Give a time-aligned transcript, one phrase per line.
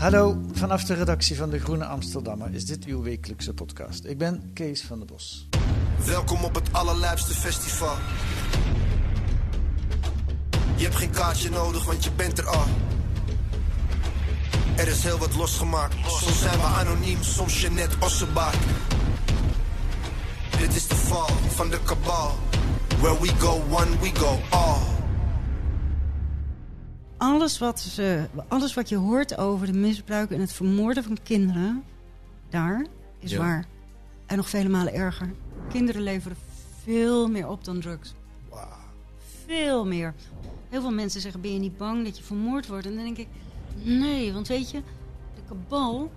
[0.00, 4.04] Hallo, vanaf de redactie van De Groene Amsterdammer is dit uw wekelijkse podcast.
[4.04, 5.48] Ik ben Kees van der Bos.
[6.04, 7.94] Welkom op het allerlijpste festival.
[10.76, 12.64] Je hebt geen kaartje nodig, want je bent er al.
[14.76, 15.94] Er is heel wat losgemaakt.
[16.06, 18.58] Soms zijn we anoniem, soms Jeanette Ossebaard.
[20.58, 22.34] Dit is de val van de kabal.
[23.00, 24.99] Where we go one, we go all.
[27.20, 31.82] Alles wat, ze, alles wat je hoort over de misbruik en het vermoorden van kinderen,
[32.48, 32.86] daar
[33.18, 33.38] is Ja.
[33.38, 33.64] waar.
[34.26, 35.32] En nog vele malen erger.
[35.68, 36.36] Kinderen leveren
[36.84, 38.14] veel meer op dan drugs.
[39.46, 40.14] Veel meer.
[40.68, 42.86] Heel veel mensen zeggen, ben je niet bang dat je vermoord wordt?
[42.86, 43.28] En dan denk ik,
[43.82, 44.82] nee, want weet je,
[45.34, 46.10] de kabal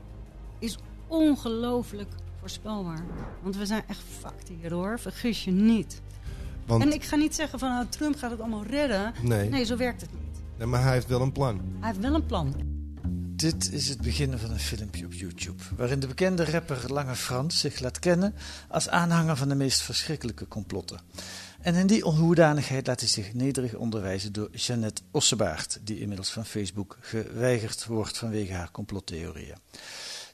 [0.59, 2.09] is ongelooflijk
[2.40, 3.04] voorspelbaar.
[3.42, 6.02] Want we zijn echt fucked hier hoor, vergis je niet.
[6.66, 9.14] Want, En ik ga niet zeggen van, nou, Trump gaat het allemaal redden.
[9.22, 10.22] nee, Nee, zo werkt het niet.
[10.58, 11.62] Nee, maar hij heeft wel een plan.
[11.80, 12.56] Hij heeft wel een plan.
[13.36, 17.59] Dit is het begin van een filmpje op YouTube, waarin de bekende rapper Lange Frans
[17.59, 18.34] zich laat kennen
[18.68, 21.00] als aanhanger van de meest verschrikkelijke complotten.
[21.62, 26.46] En in die onhoedanigheid laat hij zich nederig onderwijzen door Jeannette Ossebaard, die inmiddels van
[26.46, 29.58] Facebook geweigerd wordt vanwege haar complottheorieën.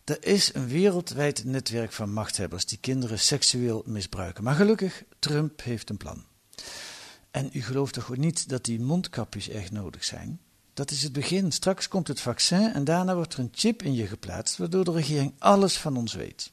[0.04, 4.44] Er is een wereldwijd netwerk van machthebbers die kinderen seksueel misbruiken.
[4.44, 6.24] Maar gelukkig, Trump heeft een plan.
[7.40, 10.40] En u gelooft toch ook niet dat die mondkapjes echt nodig zijn?
[10.74, 11.52] Dat is het begin.
[11.52, 14.92] Straks komt het vaccin en daarna wordt er een chip in je geplaatst, waardoor de
[14.92, 16.52] regering alles van ons weet.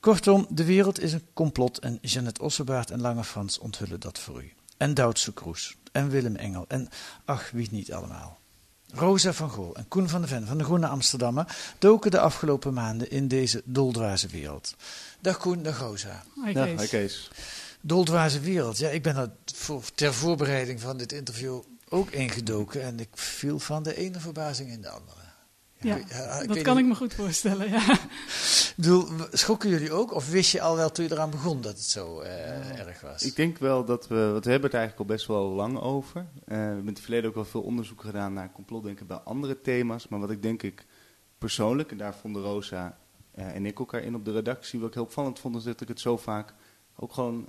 [0.00, 4.42] Kortom, de wereld is een complot en Jeannette Ossebaard en Lange Frans onthullen dat voor
[4.42, 4.52] u.
[4.76, 6.88] En Duitse Kroes en Willem Engel en
[7.24, 8.38] ach, wie niet allemaal.
[8.92, 12.74] Rosa van Gool en Koen van de Ven van de Groene Amsterdammer doken de afgelopen
[12.74, 14.74] maanden in deze doldwaze wereld.
[15.20, 16.24] Dag Koen, dag Rosa.
[16.52, 17.30] Dag, hi Kees.
[17.82, 18.78] Doldwaze wereld.
[18.78, 23.58] Ja, ik ben er voor, ter voorbereiding van dit interview ook ingedoken en ik viel
[23.58, 25.20] van de ene verbazing in de andere.
[25.80, 27.92] Ja, ik- ja, ik dat kan niet- ik me goed voorstellen, ja.
[27.92, 30.14] Ik bedoel, schokken jullie ook?
[30.14, 33.22] Of wist je al wel toen je eraan begon dat het zo eh, erg was?
[33.22, 36.20] Ik denk wel dat we, want we hebben het eigenlijk al best wel lang over.
[36.20, 39.60] Eh, we hebben in het verleden ook wel veel onderzoek gedaan naar complotdenken bij andere
[39.60, 40.08] thema's.
[40.08, 40.86] Maar wat ik denk ik
[41.38, 42.98] persoonlijk, en daar vonden Rosa
[43.34, 45.80] eh, en ik elkaar in op de redactie, wat ik heel opvallend vond, is dat
[45.80, 46.54] ik het zo vaak
[46.96, 47.48] ook gewoon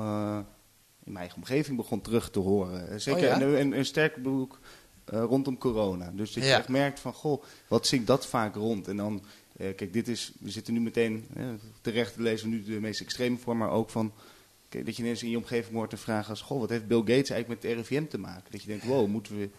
[0.00, 0.38] eh,
[1.04, 2.88] in mijn eigen omgeving begon terug te horen.
[2.88, 3.40] Eh, Zeker Oh ja?
[3.40, 4.58] een, een, een sterk boek
[5.04, 6.12] eh, rondom corona.
[6.14, 8.88] Dus dat je echt merkt van, goh, wat zingt dat vaak rond?
[8.88, 9.22] En dan,
[9.56, 11.26] kijk, dit is, we zitten nu meteen,
[11.80, 14.12] terecht lezen we nu de meest extreme vorm, maar ook van,
[14.68, 16.98] kijk, dat je ineens in je omgeving hoort een vraag als, goh, wat heeft Bill
[16.98, 18.52] Gates eigenlijk met de RIVM te maken?
[18.52, 19.50] Dat je denkt, wow, moeten we,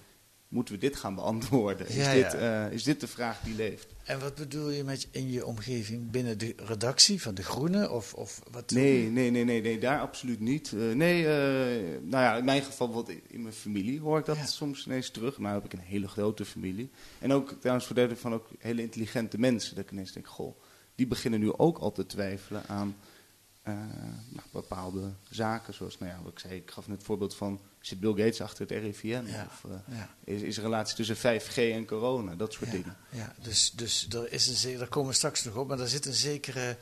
[0.56, 1.88] moeten we dit gaan beantwoorden?
[1.88, 3.88] Is, Ja, dit, eh, is dit de vraag die leeft?
[4.04, 6.12] En wat bedoel je met in je omgeving?
[6.12, 7.90] Binnen de redactie van De Groene?
[7.90, 8.72] Of, of wat?
[8.72, 10.74] Nee, nee, nee, nee, nee, daar absoluut niet.
[10.74, 14.36] Eh, nee, eh, nou ja, in mijn geval, wat in mijn familie hoor ik dat
[14.38, 14.46] Ja.
[14.46, 15.38] soms ineens terug.
[15.38, 16.90] Nou heb ik een hele grote familie.
[17.20, 19.76] En ook trouwens voor derde van ook hele intelligente mensen.
[19.76, 20.60] Dat ik ineens denk, goh,
[20.96, 22.96] die beginnen nu ook al te twijfelen aan
[23.64, 25.74] nou, bepaalde zaken.
[25.74, 28.42] Zoals, nou ja, wat ik zei, ik gaf net het voorbeeld van, zit Bill Gates
[28.42, 29.22] achter het RIVM?
[29.26, 32.36] Ja, Of eh, ja, is, is er een relatie tussen 5G en corona?
[32.36, 32.98] Dat soort ja, dingen.
[33.10, 33.34] ja.
[33.42, 36.14] Dus, dus er is een, daar komen we straks nog op, maar er zit een
[36.14, 36.78] zekere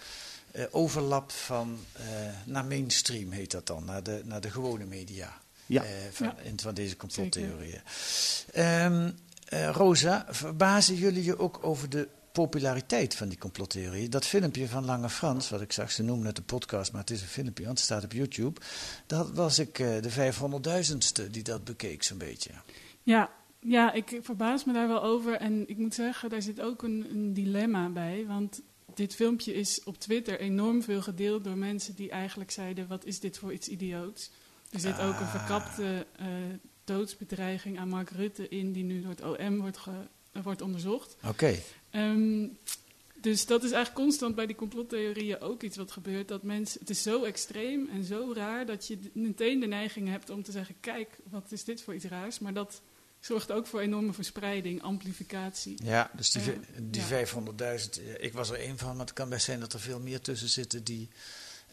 [0.52, 2.06] eh, overlap van eh,
[2.46, 5.42] naar mainstream, heet dat dan, naar de, naar de gewone media.
[5.66, 5.84] Ja.
[5.84, 6.38] eh, van, Ja.
[6.44, 7.82] in, van deze complottheorieën.
[8.52, 9.12] Ehm,
[9.48, 14.10] eh, Rosa, verbazen jullie je ook over de populariteit van die complottheorieën?
[14.10, 17.10] Dat filmpje van Lange Frans, wat ik zag, ze noemen het een podcast, maar het
[17.10, 18.62] is een filmpje, want het staat op YouTube.
[19.08, 20.34] Dat was ik eh, de
[21.26, 22.50] 500.000ste die dat bekeek, zo'n beetje.
[23.04, 25.34] Ja, ja, ik verbaas me daar wel over.
[25.36, 28.26] En ik moet zeggen, daar zit ook een, een dilemma bij.
[28.28, 28.62] Want
[28.94, 33.20] dit filmpje is op Twitter enorm veel gedeeld door mensen die eigenlijk zeiden: wat is
[33.20, 34.32] dit voor iets idioots?
[34.72, 35.32] Er zit ook een Ah.
[35.36, 36.28] verkapte eh,
[36.84, 40.08] doodsbedreiging aan Mark Rutte in, die nu door het OM wordt, ge-
[40.44, 41.16] wordt onderzocht.
[41.28, 41.56] Oké.
[41.94, 42.48] Ehm,
[43.22, 46.28] dus dat is eigenlijk constant bij die complottheorieën ook iets wat gebeurt.
[46.28, 50.30] Dat mensen, het is zo extreem en zo raar dat je meteen de neiging hebt
[50.30, 52.40] om te zeggen: kijk, wat is dit voor iets raars?
[52.40, 52.82] Maar dat
[53.20, 55.76] zorgt ook voor enorme verspreiding, amplificatie.
[55.84, 57.08] Ja, dus die, Eh, die ja.
[57.08, 60.00] 500.000, eh, ik was er één van, maar het kan best zijn dat er veel
[60.00, 61.10] meer tussen zitten die...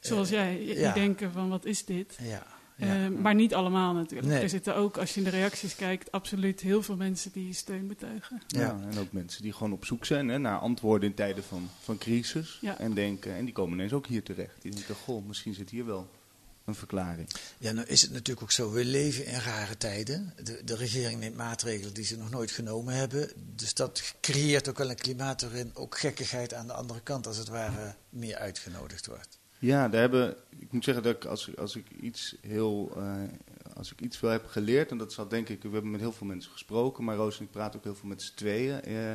[0.01, 0.93] eh, Zoals jij, die ja.
[0.93, 2.17] denken van wat is dit?
[2.23, 2.47] Ja,
[2.81, 4.29] Eh, maar niet allemaal natuurlijk.
[4.29, 4.43] Nee.
[4.43, 7.87] Er zitten ook, als je in de reacties kijkt, absoluut heel veel mensen die steun
[7.87, 8.43] betuigen.
[8.47, 8.61] Ja.
[8.61, 8.79] Ja.
[8.91, 11.99] en ook mensen die gewoon op zoek zijn hè, naar antwoorden in tijden van, van
[11.99, 12.59] crisis.
[12.61, 12.79] Ja.
[12.79, 14.63] En, denken, en die komen ineens ook hier terecht.
[14.63, 16.09] Die denken, goh, misschien zit hier wel
[16.65, 17.29] een verklaring.
[17.59, 18.71] Ja, nou is het natuurlijk ook zo.
[18.71, 20.35] We leven in rare tijden.
[20.43, 23.31] De, de regering neemt maatregelen die ze nog nooit genomen hebben.
[23.57, 27.37] Dus dat creëert ook wel een klimaat waarin ook gekkigheid aan de andere kant, als
[27.37, 29.40] het ware, meer uitgenodigd wordt.
[29.61, 33.23] Ja, daar hebben, ik moet zeggen dat ik, als, als ik iets heel, eh,
[33.77, 36.13] als ik iets wel heb geleerd, en dat zal denk ik, we hebben met heel
[36.13, 39.13] veel mensen gesproken, maar Roos en ik praten ook heel veel met z'n tweeën eh,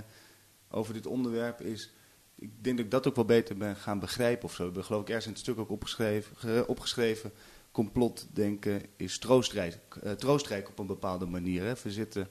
[0.70, 1.92] over dit onderwerp, is,
[2.36, 4.58] ik denk dat ik dat ook wel beter ben gaan begrijpen of zo.
[4.58, 7.32] We hebben geloof ik ergens in het stuk ook opgeschreven, ge- opgeschreven
[7.72, 11.64] complotdenken is troostrijk, eh, troostrijk op een bepaalde manier.
[11.64, 11.74] Hè.
[11.84, 12.28] We zitten,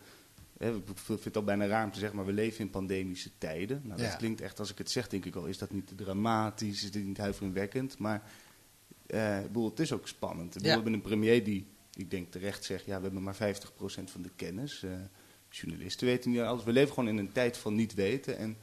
[0.59, 3.31] hè, ik vind het al bijna raar om te zeggen, maar we leven in pandemische
[3.39, 3.81] tijden.
[3.85, 4.17] Nou, dat Ja.
[4.17, 6.91] klinkt echt, als ik het zeg, denk ik al, is dat niet te dramatisch, is
[6.91, 7.99] dit niet huiveringwekkend?
[7.99, 8.23] Maar
[9.07, 10.53] eh, ik bedoel, het is ook spannend.
[10.53, 10.69] Bedoel, Ja.
[10.69, 14.23] We hebben een premier die, ik denk terecht zegt, ja, we hebben maar 50% van
[14.23, 14.83] de kennis.
[14.83, 14.91] Eh,
[15.51, 16.65] journalisten weten niet alles.
[16.65, 18.37] We leven gewoon in een tijd van niet weten.
[18.39, 18.57] En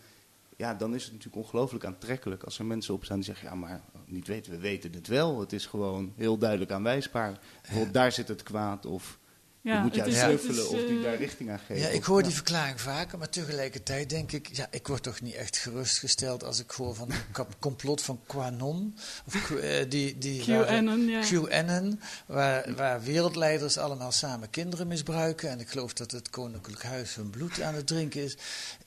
[0.58, 3.82] ja, dan is het natuurlijk ongelooflijk aantrekkelijk als er mensen opstaan die zeggen, ja, maar
[4.06, 5.40] niet weten, we weten het wel.
[5.40, 7.40] Het is gewoon heel duidelijk aanwijsbaar.
[7.62, 9.20] Bijvoorbeeld, daar zit het kwaad of
[9.64, 11.78] Ja, je moet is- het snuffelen of die eh, daar richting aan geven.
[11.78, 15.34] Ja, ik hoor die verklaring vaker, maar tegelijkertijd denk ik, ja, ik word toch niet
[15.36, 21.06] echt gerustgesteld als ik hoor van een complot van Quanon, of eh, die, die QAnon,
[21.08, 21.22] ja.
[21.22, 27.16] QAnon, waar, waar wereldleiders allemaal samen kinderen misbruiken en ik geloof dat het Koninklijk Huis
[27.16, 28.38] hun bloed aan het drinken is.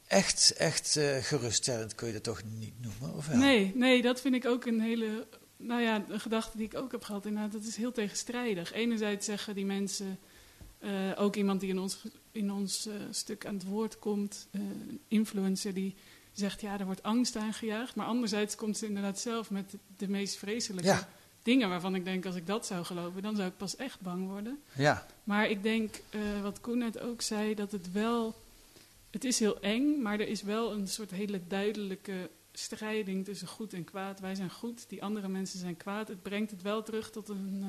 [0.06, 3.36] Echt, echt eh, geruststellend kun je dat toch niet noemen, of wel?
[3.36, 5.26] Nee, nee, dat vind ik ook een hele,
[5.56, 7.26] nou ja, een gedachte die ik ook heb gehad.
[7.26, 8.72] Inderdaad, dat is heel tegenstrijdig.
[8.72, 10.18] Enerzijds zeggen die mensen,
[11.16, 11.98] ook iemand die in ons,
[12.32, 15.94] in ons eh, stuk aan het woord komt, eh, een influencer die
[16.32, 17.94] zegt, ja, er wordt angst aangejaagd.
[17.94, 21.08] Maar anderzijds komt ze inderdaad zelf met de meest vreselijke Ja.
[21.42, 24.26] dingen waarvan ik denk, als ik dat zou geloven, dan zou ik pas echt bang
[24.26, 24.58] worden.
[24.76, 28.34] Ja, Maar ik denk, eh, wat Koen net ook zei, dat het wel...
[29.10, 33.72] Het is heel eng, maar er is wel een soort hele duidelijke strijding tussen goed
[33.72, 34.20] en kwaad.
[34.20, 36.08] Wij zijn goed, die andere mensen zijn kwaad.
[36.08, 37.68] Het brengt het wel terug tot een, eh,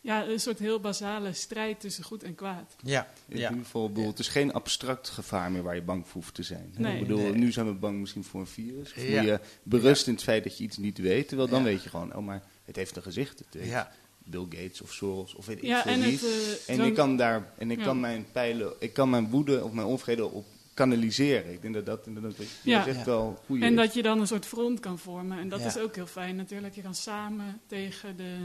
[0.00, 2.76] ja, een soort heel basale strijd tussen goed en kwaad.
[2.82, 3.48] ja, In ja.
[3.50, 6.34] ieder geval, ik bedoel, het is geen abstract gevaar meer waar je bang voor hoeft
[6.34, 6.74] te zijn.
[6.78, 6.94] Nee.
[6.94, 7.32] ik bedoel, Nee.
[7.32, 8.94] nu zijn we bang misschien voor een virus.
[8.96, 9.22] Of Ja.
[9.22, 11.28] je berust in het feit dat je iets niet weet.
[11.28, 11.64] Terwijl dan Ja.
[11.64, 13.38] weet je gewoon, oh maar het heeft een gezicht.
[13.38, 13.92] Het heeft Ja.
[14.28, 17.16] Bill Gates of Soros of weet ik Ja, veel en het, eh, en ik kan
[17.16, 17.84] daar, en ik Ja.
[17.84, 21.52] kan mijn pijlen, ik kan mijn woede of mijn onvrede op kanaliseren.
[21.52, 22.44] Ik denk dat dat inderdaad Ja.
[22.62, 22.86] ja.
[22.86, 23.04] echt Ja.
[23.04, 23.76] wel goed En is.
[23.76, 25.38] dat je dan een soort front kan vormen.
[25.38, 25.66] En dat Ja.
[25.66, 26.74] is ook heel fijn natuurlijk.
[26.74, 28.36] Je kan samen tegen de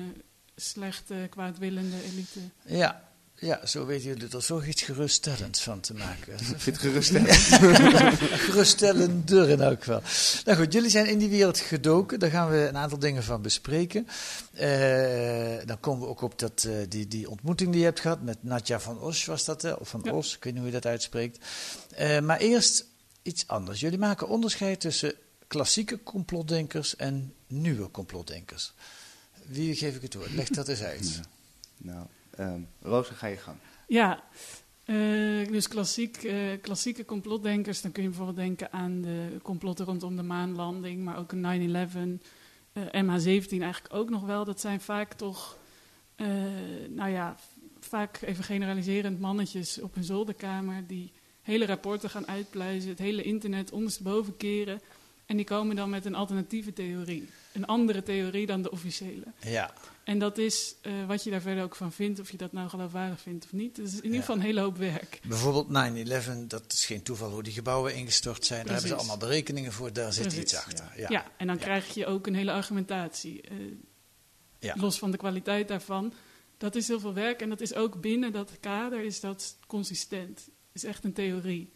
[0.55, 2.39] slechte, kwaadwillende elite.
[2.65, 3.11] Ja,
[3.41, 6.33] ja, zo weten jullie er toch iets geruststellends van te maken.
[6.33, 7.31] Ik vind het geruststellend.
[8.49, 10.01] Geruststellender in elk geval.
[10.45, 12.19] Nou goed, jullie zijn in die wereld gedoken.
[12.19, 14.07] Daar gaan we een aantal dingen van bespreken.
[14.53, 18.21] Eh, dan komen we ook op dat, eh, die, die ontmoeting die je hebt gehad
[18.21, 19.61] met Nadja van Os, was dat?
[19.61, 19.71] hè?
[19.71, 20.11] Of van Ja.
[20.13, 21.45] Os, ik weet niet hoe je dat uitspreekt.
[21.95, 22.85] Eh, maar eerst
[23.21, 23.79] iets anders.
[23.79, 25.13] Jullie maken onderscheid tussen
[25.47, 28.73] klassieke complotdenkers en nieuwe complotdenkers.
[29.51, 30.33] Wie geef ik het woord?
[30.33, 31.21] Leg dat eens uit.
[31.83, 31.91] Ja.
[31.93, 33.57] Nou, ehm Rosa, ga je gang.
[33.87, 34.23] Ja,
[34.85, 40.15] eh, dus klassiek, eh, klassieke complotdenkers, dan kun je bijvoorbeeld denken aan de complotten rondom
[40.15, 42.21] de maanlanding, maar ook een 9-11,
[42.73, 44.45] eh, MH17 eigenlijk ook nog wel.
[44.45, 45.57] Dat zijn vaak toch,
[46.15, 46.27] eh,
[46.89, 47.35] nou ja,
[47.79, 51.11] vaak even generaliserend mannetjes op een zolderkamer die
[51.41, 54.81] hele rapporten gaan uitpluizen, het hele internet ondersteboven keren.
[55.25, 57.29] En die komen dan met een alternatieve theorie.
[57.53, 59.23] Een andere theorie dan de officiële.
[59.39, 62.51] Ja, En dat is eh, wat je daar verder ook van vindt, of je dat
[62.51, 63.77] nou geloofwaardig vindt of niet.
[63.77, 64.19] Het is in ieder Ja.
[64.19, 65.19] geval een hele hoop werk.
[65.27, 68.59] bijvoorbeeld 9-11, dat is geen toeval hoe die gebouwen ingestort zijn.
[68.65, 69.09] Daar hebben ze Precies.
[69.09, 70.41] allemaal berekeningen voor, daar zit Precies.
[70.41, 70.85] iets achter.
[70.95, 71.05] Ja.
[71.09, 73.41] Ja, en dan krijg je ook een hele argumentatie.
[73.41, 73.55] eh,
[74.59, 74.75] Ja.
[74.77, 76.13] Los van de kwaliteit daarvan.
[76.57, 80.37] Dat is heel veel werk en dat is ook binnen dat kader is dat consistent.
[80.39, 81.71] Het is echt een theorie.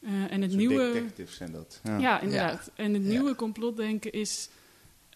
[0.00, 0.92] Eh, en het nieuwe...
[0.92, 1.80] detectives zijn dat.
[1.84, 2.70] Ja, inderdaad.
[2.74, 3.08] En het Ja.
[3.08, 4.48] nieuwe complotdenken is,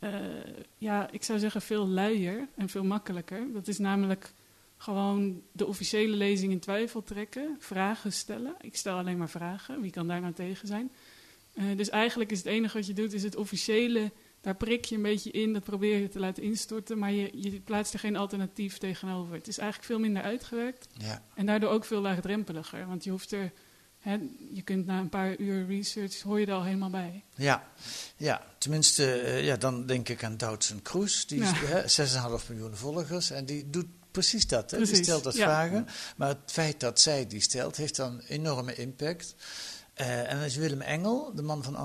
[0.05, 3.53] eh, ja, ik zou zeggen veel luier en veel makkelijker.
[3.53, 4.33] Dat is namelijk
[4.77, 8.55] gewoon de officiële lezing in twijfel trekken, vragen stellen.
[8.61, 10.93] Ik stel alleen maar vragen, wie kan daar nou tegen zijn?
[11.55, 14.97] Eh, dus eigenlijk is het enige wat je doet, is het officiële, daar prik je
[14.97, 18.17] een beetje in, dat probeer je te laten instorten, maar je, je plaatst er geen
[18.17, 19.35] alternatief tegenover.
[19.35, 20.87] Het is eigenlijk veel minder uitgewerkt.
[20.99, 21.23] Ja.
[21.35, 22.87] En daardoor ook veel laagdrempeliger.
[22.87, 23.53] Want je hoeft er,
[24.53, 27.25] je kunt na een paar uur research, hoor je er al helemaal bij.
[27.35, 27.65] Ja,
[28.17, 28.43] ja.
[28.59, 31.27] tenminste, eh, ja, dan denk ik aan Doutzen Kroes.
[31.27, 31.57] Die is, Ja.
[31.57, 33.31] hè, 6,5 miljoen volgers.
[33.31, 34.71] En die doet precies dat.
[34.71, 34.77] Hè?
[34.77, 35.45] Precies, Die stelt dat ja.
[35.45, 35.87] vragen.
[36.17, 39.35] Maar het feit dat zij die stelt, heeft dan enorme impact.
[39.95, 41.77] Eh, en dan is Willem Engel, de man van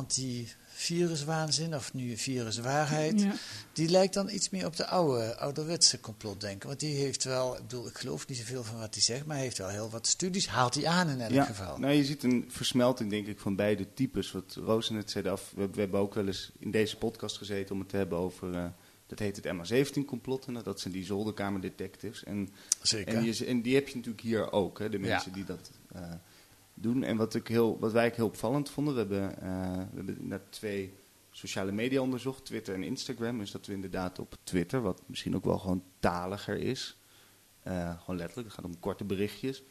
[0.79, 3.33] antiviruswaanzin, of nu viruswaarheid, Ja.
[3.73, 6.67] die lijkt dan iets meer op de oude, ouderwetse complotdenker.
[6.67, 9.35] Want die heeft wel, ik bedoel, ik geloof niet zoveel van wat hij zegt, maar
[9.35, 11.77] hij heeft wel heel wat studies, haalt hij aan in elk ja, geval.
[11.79, 14.31] Nou, je ziet een versmelting, denk ik, van beide types.
[14.31, 17.73] Wat Roos net zei, af, we, we hebben ook wel eens in deze podcast gezeten
[17.73, 18.53] om het te hebben over...
[18.55, 18.65] eh,
[19.07, 20.45] dat heet het MH17-complot.
[20.45, 22.23] En dat zijn die zolderkamerdetectives.
[22.23, 22.49] En,
[22.81, 23.15] Zeker.
[23.15, 25.35] En, je, en die heb je natuurlijk hier ook, hè, de mensen Ja.
[25.35, 26.01] die dat eh,
[26.81, 27.03] doen.
[27.03, 30.41] En wat, ik heel, wat wij heel opvallend vonden, we hebben, eh, we hebben net
[30.49, 30.93] twee
[31.31, 33.41] sociale media onderzocht, Twitter en Instagram.
[33.41, 36.97] Is dat we inderdaad op Twitter, wat misschien ook wel gewoon taliger is,
[37.63, 39.63] eh, gewoon letterlijk, het gaat om korte berichtjes.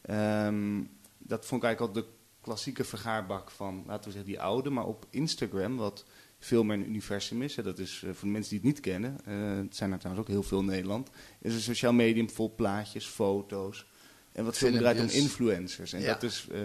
[0.00, 0.82] Ehm,
[1.18, 2.08] dat vond ik eigenlijk al de
[2.40, 4.70] klassieke vergaarbak van, laten we zeggen, die oude.
[4.70, 6.04] Maar op Instagram, wat
[6.38, 8.80] veel meer een universum is, hè, dat is eh, voor de mensen die het niet
[8.80, 9.12] kennen,
[9.64, 13.06] het zijn er trouwens ook heel veel in Nederland, is een sociaal medium vol plaatjes,
[13.06, 13.86] foto's.
[14.34, 15.92] En wat veel draait om influencers.
[15.92, 16.12] En Ja.
[16.12, 16.60] dat is eh,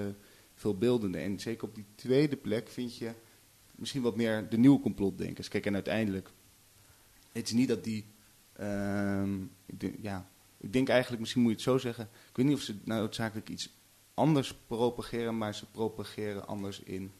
[0.56, 1.22] veel beeldender.
[1.22, 3.12] En zeker op die tweede plek vind je
[3.76, 5.48] misschien wat meer de nieuwe complotdenkers.
[5.48, 6.30] Kijk, en uiteindelijk,
[7.32, 8.06] het is niet dat die,
[8.54, 12.46] ehm, ik denk, ja, ik denk eigenlijk, misschien moet je het zo zeggen, ik weet
[12.46, 13.70] niet of ze nou noodzakelijk iets
[14.14, 17.12] anders propageren, maar ze propageren anders in,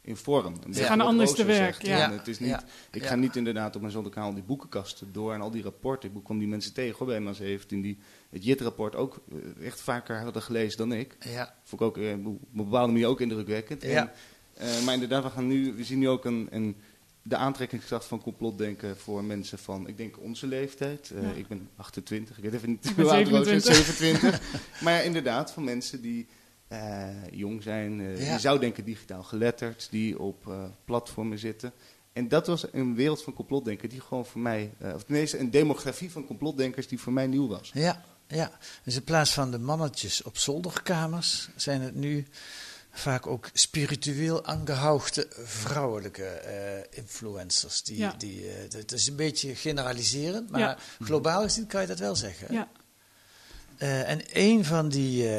[0.00, 0.54] in vorm.
[0.66, 2.04] Beetje gaan anders te werk, ja.
[2.10, 2.62] En Het is niet, Ja.
[2.90, 3.08] Ik Ja.
[3.08, 6.10] ga niet inderdaad op mijn zolderkanaal die boekenkasten door en al die rapporten.
[6.14, 7.98] Ik kwam die mensen tegen hoor, bij MS17 die
[8.30, 9.20] het JIT-rapport ook
[9.58, 11.16] eh, echt vaker hadden gelezen dan ik.
[11.20, 11.54] Ja.
[11.64, 13.82] Vond ik ook eh, op een bepaalde manier ook indrukwekkend.
[13.82, 14.12] Ja.
[14.54, 16.76] En, eh, maar inderdaad, we, gaan nu, we zien nu ook een, een,
[17.22, 21.10] de aantrekkingskracht van complotdenken voor mensen van, ik denk onze leeftijd.
[21.10, 21.30] Eh, Ja.
[21.32, 24.20] Ik ben 28, ik weet even niet hoe oud Roos is, 27.
[24.20, 24.80] 27.
[24.82, 26.26] maar ja, inderdaad, van mensen die
[26.68, 28.00] eh, jong zijn.
[28.00, 28.32] eh, Ja.
[28.32, 31.72] Je zou denken digitaal geletterd, die op eh, platformen zitten.
[32.12, 35.50] En dat was een wereld van complotdenken die gewoon voor mij, eh, of tenminste een
[35.50, 37.70] demografie van complotdenkers die voor mij nieuw was.
[37.74, 38.58] Ja, ja.
[38.84, 42.26] Dus in plaats van de mannetjes op zolderkamers zijn het nu
[42.90, 47.82] vaak ook spiritueel aangehauchte vrouwelijke eh, influencers.
[47.82, 48.14] Die, Ja.
[48.18, 50.78] die, eh, dat is een beetje generaliserend, maar Ja.
[51.00, 52.52] globaal gezien kan je dat wel zeggen.
[52.54, 52.68] Ja.
[53.78, 55.30] Eh, en een van die, eh,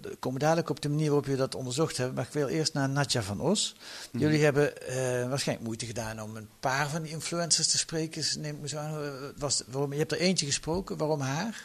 [0.00, 2.74] we komen dadelijk op de manier waarop je dat onderzocht hebt, maar ik wil eerst
[2.74, 3.76] naar Natja van Os.
[4.12, 4.22] Mhm.
[4.22, 8.40] Jullie hebben eh, waarschijnlijk moeite gedaan om een paar van die influencers te spreken.
[8.40, 11.64] Neem ik me zo aan, was, waarom, je hebt er eentje gesproken, waarom haar?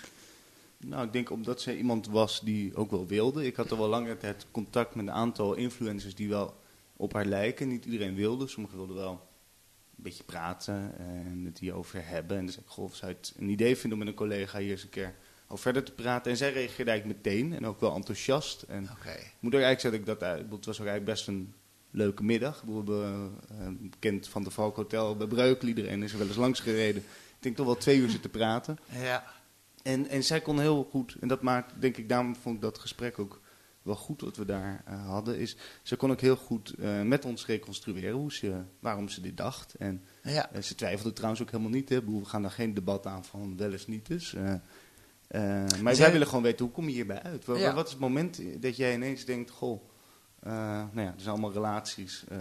[0.77, 3.45] Nou, ik denk omdat zij iemand was die ook wel wilde.
[3.45, 6.55] Ik had al wel langere tijd contact met een aantal influencers die wel
[6.95, 7.67] op haar lijken.
[7.67, 9.11] Niet iedereen wilde, sommigen wilden wel
[9.97, 12.37] een beetje praten en het hierover hebben.
[12.37, 14.83] En dus ik goh, zou het een idee vinden om met een collega hier eens
[14.83, 15.15] een keer
[15.51, 16.31] over verder te praten.
[16.31, 18.61] En zij reageerde eigenlijk meteen en ook wel enthousiast.
[18.61, 18.87] En
[19.39, 21.53] moet ook eigenlijk zeggen dat ik dat, eh, het was ook eigenlijk best een
[21.91, 22.63] leuke middag.
[22.65, 25.75] We hebben eh, bekend van de Valk Hotel bij Breukelen.
[25.75, 27.01] Iedereen is er wel eens langs gereden.
[27.01, 28.77] Ik denk toch wel twee uur zitten praten.
[29.01, 29.23] Ja.
[29.83, 32.79] En, en zij kon heel goed, en dat maakt, denk ik, daarom vond ik dat
[32.79, 33.39] gesprek ook
[33.81, 37.45] wel goed wat we daar eh, hadden, is ze kon ook heel goed met ons
[37.45, 39.73] reconstrueren hoe ze, waarom ze dit dacht.
[39.75, 40.49] En Ja.
[40.61, 41.89] ze twijfelde trouwens ook helemaal niet.
[41.89, 42.03] Hè.
[42.03, 44.35] We gaan daar geen debat aan van wel eens niet dus.
[45.31, 47.45] Eh, maar zij- willen gewoon weten, hoe kom je hierbij uit?
[47.45, 47.73] Wa- Ja.
[47.73, 49.81] Wat is het moment dat jij ineens denkt, goh,
[50.39, 50.51] eh,
[50.91, 52.23] nou ja, er zijn allemaal relaties.
[52.29, 52.37] eh,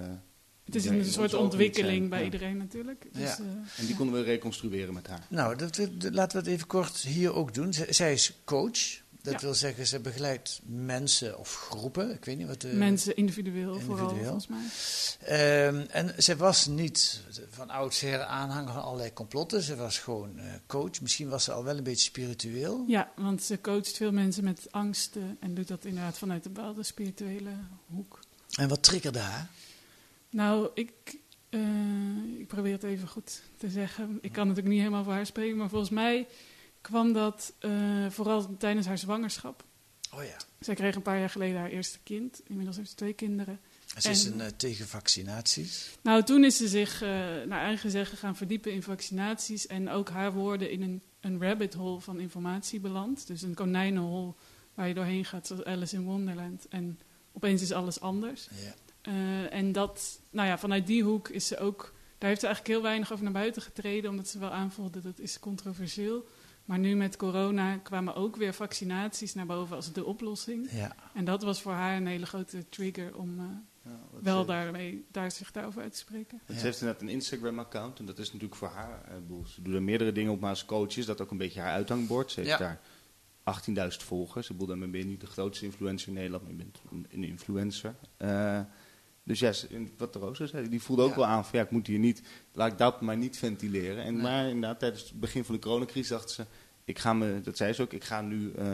[0.64, 2.24] Het is een soort ontwikkeling bij Ja.
[2.24, 3.06] iedereen natuurlijk.
[3.12, 3.36] Dus, Ja.
[3.38, 5.26] eh, En die konden we reconstrueren met haar.
[5.28, 7.72] Nou, dat, dat- laten we het even kort hier ook doen.
[7.72, 9.02] Z- zij is coach.
[9.22, 9.40] Dat Ja.
[9.40, 12.10] wil zeggen, ze begeleidt mensen of groepen.
[12.14, 12.68] Ik weet niet wat de...
[12.68, 14.60] mensen individueel, vooral, volgens mij.
[15.20, 19.62] Ehm, en ze was niet van oudsher aanhanger van allerlei complotten.
[19.62, 21.00] Ze was gewoon eh, coach.
[21.00, 22.84] Misschien was ze al wel een beetje spiritueel.
[22.86, 26.82] Ja, want ze coacht veel mensen met angsten en doet dat inderdaad vanuit een bepaalde
[26.82, 27.50] spirituele
[27.86, 28.18] hoek.
[28.58, 29.50] En wat triggerde haar?
[30.30, 30.92] Nou, ik,
[31.48, 31.60] eh,
[32.38, 34.18] ik probeer het even goed te zeggen.
[34.20, 36.26] Ik kan natuurlijk niet helemaal voor haar spreken, maar volgens mij
[36.80, 37.70] kwam dat eh,
[38.10, 39.64] vooral tijdens haar zwangerschap.
[40.14, 40.36] Oh ja.
[40.60, 42.40] Zij kreeg een paar jaar geleden haar eerste kind.
[42.46, 43.60] Inmiddels heeft ze twee kinderen.
[43.98, 45.98] Ze is En- een, eh, tegen vaccinaties.
[46.02, 47.08] Nou, toen is ze zich eh,
[47.46, 51.74] naar eigen zeggen gaan verdiepen in vaccinaties en ook haar woorden in een, een rabbit
[51.74, 53.26] hole van informatie beland.
[53.26, 54.34] Dus een konijnenhol
[54.74, 56.68] waar je doorheen gaat, zoals Alice in Wonderland.
[56.68, 56.98] En
[57.32, 58.48] opeens is alles anders.
[58.50, 58.74] Ja.
[59.48, 62.82] En dat, nou ja, vanuit die hoek is ze ook, daar heeft ze eigenlijk heel
[62.84, 66.26] weinig over naar buiten getreden, omdat ze wel aanvoelde dat is controversieel.
[66.70, 70.68] Maar nu met corona kwamen ook weer vaccinaties naar boven als de oplossing.
[70.72, 70.94] Ja.
[71.14, 73.44] En dat was voor haar een hele grote trigger om eh,
[73.84, 76.40] Ja, wel daarmee, daar zich daarover uit te spreken.
[76.46, 79.04] Ze heeft inderdaad een Instagram-account en dat is natuurlijk voor haar.
[79.04, 81.36] eh, bedoel, ze doet er meerdere dingen op, maar als coach is dat ook een
[81.38, 82.30] beetje haar uithangbord.
[82.32, 82.58] Ze heeft Ja.
[82.58, 82.80] daar
[83.44, 84.46] 18.000 volgers.
[84.46, 86.78] Ik bedoel, daarmee ben je niet de grootste influencer in Nederland, maar je bent
[87.10, 87.94] een, influencer.
[88.16, 88.60] Eh,
[89.22, 89.52] dus ja,
[89.96, 91.16] wat de Rosa zei, die voelde ook Ja.
[91.16, 92.22] wel aan van ja, ik moet hier niet,
[92.52, 94.04] laat ik dat maar niet ventileren.
[94.04, 94.22] En Nee.
[94.22, 96.46] maar inderdaad, tijdens het begin van de coronacrisis dacht ze,
[96.84, 98.66] ik ga me, dat zei ze ook, ik ga nu eh,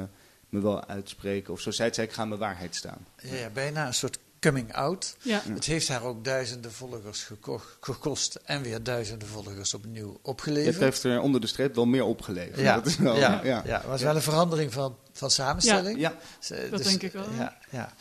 [0.49, 1.53] me wel uitspreken.
[1.53, 3.07] Of zo zei het, zei ik ga mijn waarheid staan.
[3.23, 5.17] Ja, ja, bijna een soort coming out.
[5.21, 5.43] Ja.
[5.49, 10.75] Het heeft haar ook duizenden volgers geko- gekost en weer duizenden volgers opnieuw opgeleverd.
[10.75, 12.61] Het heeft er onder de streep wel meer opgeleverd.
[12.61, 13.63] Ja, dat is wel, ja, ja.
[13.65, 13.77] ja.
[13.79, 15.99] het was wel een verandering van, van samenstelling.
[15.99, 17.93] Ja, Ze- dat denk ik wel, Ja, ja.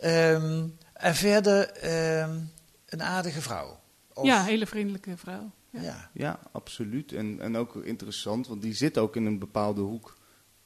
[0.00, 2.38] Ehm, en verder ehm,
[2.86, 3.80] een aardige vrouw.
[4.12, 5.50] Of- Ja, hele vriendelijke vrouw.
[5.82, 6.10] Ja.
[6.12, 6.40] ja.
[6.52, 7.12] Absoluut.
[7.12, 10.16] En, en ook interessant, want die zit ook in een bepaalde hoek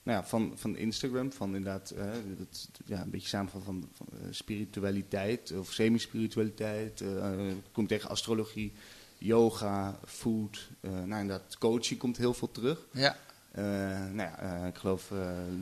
[0.03, 1.33] nou ja, van, van Instagram.
[1.33, 2.07] Van inderdaad, eh,
[2.39, 7.01] dat, ja, een beetje samenvat van, van eh, spiritualiteit of semi-spiritualiteit.
[7.01, 7.31] eh,
[7.73, 8.73] komt tegen astrologie,
[9.19, 10.71] yoga, food.
[10.81, 12.87] eh nou, inderdaad, coaching komt heel veel terug.
[12.93, 13.17] Ja.
[13.51, 13.65] Eh,
[14.13, 15.13] nou ja, eh, ik geloof,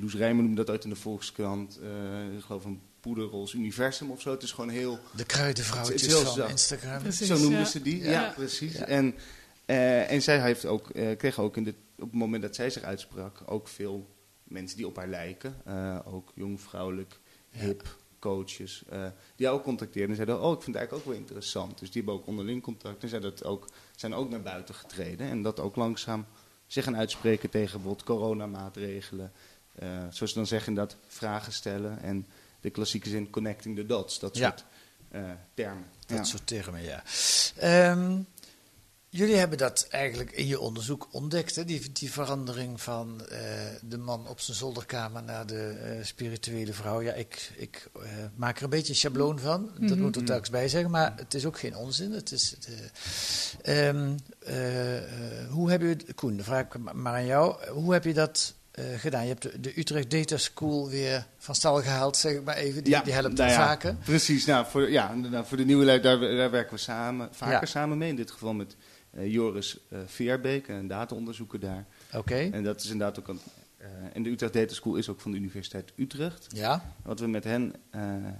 [0.00, 1.78] Loes Rijmen noemde dat uit in de Volkskrant.
[1.82, 4.30] Eh, ik geloof een poederrols universum of zo.
[4.30, 4.98] Het is gewoon heel...
[5.16, 6.50] De kruidenvrouwtjes Het is heel van zacht.
[6.50, 7.02] Instagram.
[7.02, 7.64] Precies, Zo noemden ja.
[7.64, 8.32] ze die, Ja.
[8.36, 8.72] precies.
[8.72, 8.86] Ja.
[8.86, 9.14] En,
[9.64, 12.70] eh, en zij heeft ook, eh, kreeg ook in de, op het moment dat zij
[12.70, 14.06] zich uitsprak ook veel
[14.44, 15.54] mensen die op haar lijken.
[15.64, 17.20] Eh, ook jong, vrouwelijk,
[17.50, 18.82] hip, coaches.
[18.88, 21.78] eh, die haar ook contacteerden en zeiden, oh ik vind het eigenlijk ook wel interessant.
[21.78, 25.28] Dus die hebben ook onderling contact en zijn, dat ook, zijn ook naar buiten getreden.
[25.28, 26.26] En dat ook langzaam
[26.66, 29.32] zich gaan uitspreken tegen bijvoorbeeld coronamaatregelen.
[29.74, 32.26] Eh zoals ze dan zeggen, dat vragen stellen en
[32.66, 34.18] de klassieke zin connecting the dots.
[34.18, 34.48] Dat Ja.
[34.48, 34.64] soort
[35.10, 35.22] eh,
[35.54, 35.84] termen.
[36.06, 36.24] Dat Ja.
[36.24, 37.02] soort termen, ja.
[37.56, 38.18] Ehm,
[39.08, 41.64] jullie hebben dat eigenlijk in je onderzoek ontdekt, hè?
[41.64, 43.38] Die, die verandering van eh,
[43.82, 47.00] de man op zijn zolderkamer naar de eh, spirituele vrouw.
[47.02, 48.02] Ja, ik, ik eh,
[48.34, 50.00] maak er een beetje een schabloon van, dat Mhm.
[50.00, 52.12] moet ik er telkens bij zeggen, maar het is ook geen onzin.
[52.12, 52.56] Het is,
[53.62, 54.96] eh, ehm, eh,
[55.42, 58.84] eh, hoe heb je, Koen, dan vraag maar aan jou, hoe heb je dat eh,
[58.98, 59.22] gedaan?
[59.22, 62.84] Je hebt de, de Utrecht Data School weer van stal gehaald, zeg ik maar even,
[62.84, 63.94] die, die helpt nou ja, vaker.
[64.04, 67.60] Precies, nou, voor, ja, inderdaad, voor de nieuwe lui, daar, daar werken we samen, vaker
[67.60, 67.64] Ja.
[67.66, 68.08] samen mee.
[68.08, 68.76] In dit geval met
[69.10, 71.86] eh, Joris eh Veerbeek, een dataonderzoeker daar.
[72.14, 73.40] Oké, En dat is inderdaad ook een.
[74.12, 76.46] en de Utrecht Data School is ook van de Universiteit Utrecht.
[76.48, 76.94] ja.
[77.02, 77.74] Wat we met hen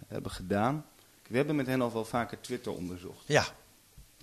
[0.09, 0.85] hebben gedaan.
[1.29, 3.23] We hebben met hen al wel vaker Twitter onderzocht.
[3.27, 3.47] Ja,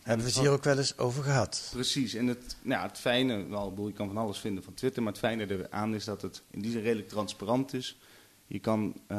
[0.03, 1.69] hebben we het hier ook wel eens over gehad.
[1.71, 5.03] Precies, en het, nou, ja, het fijne, wel, je kan van alles vinden van Twitter,
[5.03, 7.97] maar het fijne eraan is dat het in die zin redelijk transparant is.
[8.47, 9.17] Je kan, eh,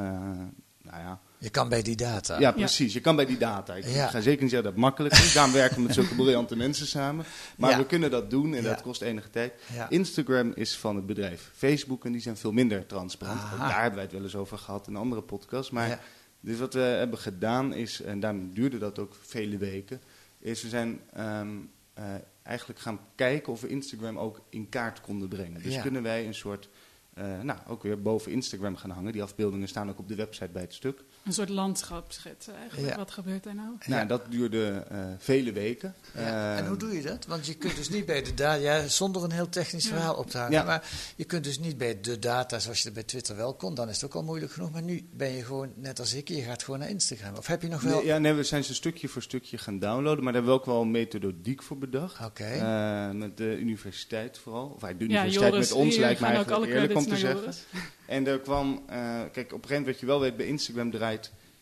[0.83, 2.39] nou ja, Je kan bij die data.
[2.41, 2.93] Ja, precies.
[2.93, 3.75] Je kan bij die data.
[3.75, 4.07] Ik Ja.
[4.09, 5.33] ga zeker niet zeggen dat het makkelijk is.
[5.33, 7.25] Daarom werken we met zulke briljante mensen samen.
[7.57, 7.77] Maar Ja.
[7.79, 9.53] we kunnen dat doen en dat kost enige tijd.
[9.89, 13.41] Instagram is van het bedrijf Facebook en die zijn veel minder transparant.
[13.59, 15.71] Daar hebben wij het wel eens over gehad in andere podcasts.
[15.71, 16.01] Maar
[16.41, 20.01] dus wat we hebben gedaan is, en daarom duurde dat ook vele weken,
[20.45, 21.57] is we zijn ehm,
[21.95, 25.63] eh, eigenlijk gaan kijken of we Instagram ook in kaart konden brengen.
[25.63, 25.83] Dus Ja.
[25.83, 26.69] kunnen wij een soort,
[27.15, 29.13] eh, nou ook weer boven Instagram gaan hangen.
[29.13, 31.05] Die afbeeldingen staan ook op de website bij het stuk.
[31.25, 32.89] Een soort landschap schetsen eigenlijk.
[32.89, 32.97] Ja.
[32.97, 33.69] Wat gebeurt er nou?
[33.87, 35.95] Nou, dat duurde eh, vele weken.
[36.15, 37.27] Ja, en Eh, hoe doe je dat?
[37.27, 39.91] Want je kunt dus niet bij de data, ja, zonder een heel technisch Ja.
[39.91, 40.63] verhaal op te hangen, Ja.
[40.65, 43.75] maar je kunt dus niet bij de data zoals je er bij Twitter wel kon,
[43.75, 44.71] dan is het ook al moeilijk genoeg.
[44.71, 47.35] Maar nu ben je gewoon, net als ik, je gaat gewoon naar Instagram.
[47.37, 47.97] Of heb je nog wel...
[47.97, 50.59] Nee, ja, nee, we zijn ze stukje voor stukje gaan downloaden, maar daar hebben we
[50.61, 52.25] ook wel een methodiek voor bedacht.
[52.25, 52.45] Oké.
[52.45, 54.67] Eh, met de universiteit vooral.
[54.67, 57.41] Of de Ja, universiteit Joris, met ons lijkt ook eigenlijk alle eerlijk om te zeggen.
[57.41, 57.65] Joris.
[58.07, 60.91] En er kwam, eh, kijk, op een gegeven moment wat je wel weet, bij Instagram
[60.91, 61.14] draait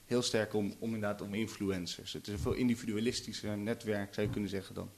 [0.04, 2.12] heel sterk om, om inderdaad om influencers.
[2.12, 4.90] Het is een veel individualistischer netwerk, zou je kunnen zeggen, dan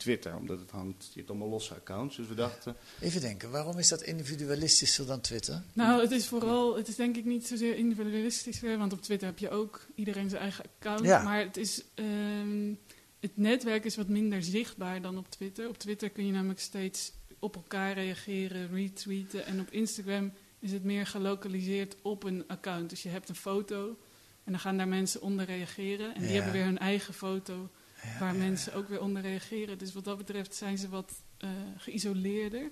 [0.00, 0.36] Twitter.
[0.36, 2.16] Omdat het hangt, je hebt allemaal losse accounts.
[2.16, 5.62] Dus we dachten, Even denken, waarom is dat individualistischer dan Twitter?
[5.72, 9.28] Nou, het is vooral, het is denk ik niet zozeer individualistisch weer, want op Twitter
[9.28, 11.04] heb je ook iedereen zijn eigen account.
[11.04, 11.22] Ja.
[11.22, 12.74] Maar het is, ehm,
[13.20, 15.68] het netwerk is wat minder zichtbaar dan op Twitter.
[15.68, 19.46] Op Twitter kun je namelijk steeds op elkaar reageren, retweeten.
[19.46, 22.90] En op Instagram is het meer gelokaliseerd op een account.
[22.90, 23.96] Dus je hebt een foto
[24.44, 26.14] en dan gaan daar mensen onder reageren.
[26.14, 26.34] En die Ja.
[26.34, 27.68] hebben weer hun eigen foto
[28.02, 29.78] Ja, waar ja, mensen ook weer onder reageren.
[29.78, 32.70] Dus wat dat betreft zijn ze wat eh, geïsoleerder.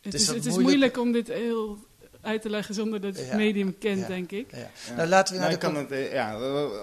[0.00, 1.78] Het, is het is moeilijk- om dit heel
[2.20, 4.06] uit te leggen zonder dat je het Ja, medium kent, ja.
[4.06, 4.50] denk ik.
[4.50, 4.58] Ja.
[4.86, 4.94] Ja.
[4.96, 5.66] Nou, laten we naar Nou, de...
[5.66, 6.38] ik kan het, eh, ja,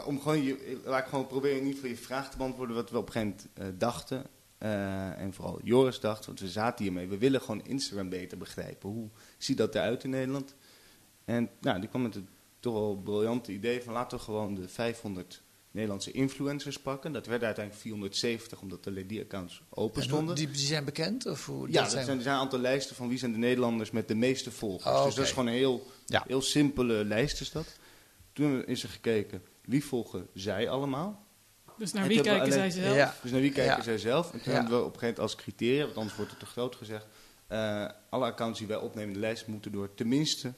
[0.05, 2.89] om gewoon je, laat ik gewoon proberen in ieder geval je vraag te beantwoorden wat
[2.89, 4.25] we op een gegeven moment eh, dachten.
[4.57, 7.07] Eh, en vooral Joris dacht, want we zaten hiermee.
[7.07, 8.89] We willen gewoon Instagram beter begrijpen.
[8.89, 10.55] Hoe ziet dat eruit in Nederland?
[11.25, 12.25] En nou, die kwam met het
[12.59, 15.41] toch wel briljante idee van laten we gewoon de 500
[15.71, 17.11] Nederlandse influencers pakken.
[17.11, 20.35] Dat werden uiteindelijk 470, omdat alleen die accounts open stonden.
[20.35, 21.25] die, die zijn bekend?
[21.25, 23.91] Of hoe, Ja, er zijn, er zijn een aantal lijsten van wie zijn de Nederlanders
[23.91, 24.95] met de meeste volgers.
[24.95, 26.23] Oh, Dus dat is gewoon een heel, Ja.
[26.27, 27.77] heel simpele lijst is dat.
[28.33, 31.24] Toen is er gekeken, wie volgen zij allemaal?
[31.77, 32.95] Dus naar wie kijken zij zelf?
[32.95, 33.15] Ja.
[33.21, 33.83] Dus naar wie kijken Ja.
[33.83, 34.33] zij zelf?
[34.33, 34.59] En toen Ja.
[34.59, 37.05] hebben we op een gegeven moment als criterium, want anders wordt het te groot gezegd...
[37.47, 40.53] eh, alle accounts die wij opnemen in de lijst moeten door tenminste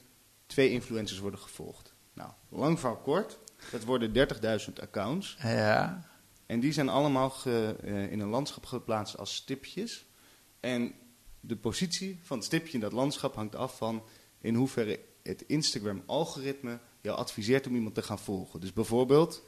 [0.46, 1.92] twee influencers worden gevolgd.
[2.12, 3.38] Nou, lang van kort,
[3.70, 5.36] dat worden 30.000 accounts.
[5.42, 6.06] Ja,
[6.46, 10.04] En die zijn allemaal ge- eh, in een landschap geplaatst als stipjes.
[10.60, 10.92] En
[11.40, 14.02] de positie van het stipje in dat landschap hangt af van
[14.40, 18.60] in hoeverre het Instagram-algoritme jou adviseert om iemand te gaan volgen.
[18.60, 19.42] Dus bijvoorbeeld,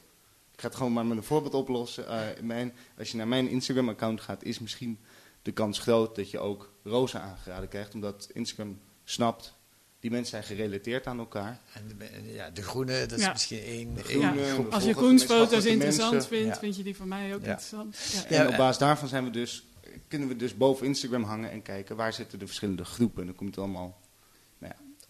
[0.61, 2.03] ga het gewoon maar met een voorbeeld oplossen.
[2.03, 4.99] Uh, mijn, als je naar mijn Instagram-account gaat, is misschien
[5.41, 9.55] de kans groot dat je ook Rosa aangeraden krijgt, omdat Instagram snapt
[9.99, 11.59] die mensen zijn gerelateerd aan elkaar.
[11.73, 13.97] En de, ja, de groene, dat is misschien één.
[14.07, 14.33] Ja.
[14.69, 17.97] Als je Koens foto's interessant vindt, vind je die van mij ook interessant.
[18.27, 19.65] En op basis daarvan zijn we dus,
[20.07, 23.19] kunnen we dus boven Instagram hangen en kijken waar zitten de verschillende groepen.
[23.19, 24.00] En dan komt het allemaal.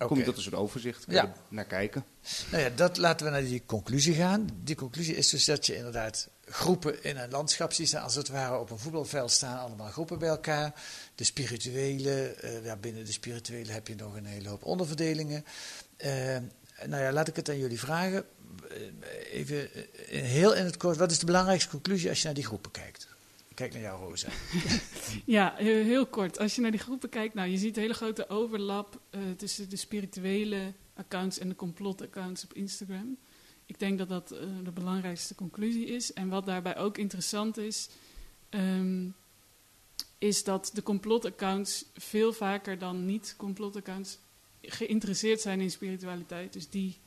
[0.07, 1.33] Kom je tot een soort overzicht ja.
[1.47, 2.05] naar kijken.
[2.51, 4.49] Nou ja, dat laten we naar die conclusie gaan.
[4.63, 8.59] Die conclusie is dus dat je inderdaad groepen in een landschap ziet, als het ware
[8.59, 10.73] op een voetbalveld staan, allemaal groepen bij elkaar.
[11.15, 15.45] De spirituele, uh, ja, binnen de spirituele heb je nog een hele hoop onderverdelingen.
[15.97, 16.37] Uh,
[16.85, 18.25] nou ja, laat ik het aan jullie vragen.
[18.71, 18.77] Uh,
[19.31, 19.69] even
[20.07, 23.07] heel in het kort, wat is de belangrijkste conclusie als je naar die groepen kijkt?
[23.61, 24.29] Kijk naar jou, Rosa.
[25.37, 26.39] ja, heel kort.
[26.39, 29.69] Als je naar die groepen kijkt, nou, je ziet een hele grote overlap uh, tussen
[29.69, 33.17] de spirituele accounts en de complotaccounts op Instagram.
[33.65, 36.13] Ik denk dat dat uh, de belangrijkste conclusie is.
[36.13, 37.89] En wat daarbij ook interessant is,
[38.49, 39.15] um,
[40.17, 44.19] is dat de complotaccounts veel vaker dan niet-complotaccounts
[44.61, 46.53] geïnteresseerd zijn in spiritualiteit.
[46.53, 46.99] Dus die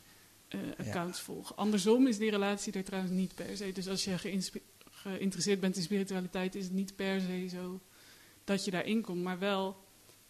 [0.48, 1.24] uh, accounts ja.
[1.24, 1.56] volgen.
[1.56, 3.72] Andersom is die relatie er trouwens niet per se.
[3.72, 4.72] Dus als je geïnspireerd
[5.12, 7.80] geïnteresseerd bent in spiritualiteit, is het niet per se zo
[8.44, 9.22] dat je daarin komt.
[9.22, 9.76] Maar wel,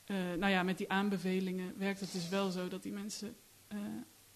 [0.06, 3.36] uh, nou ja, met die aanbevelingen werkt het dus wel zo dat die mensen
[3.72, 3.78] uh,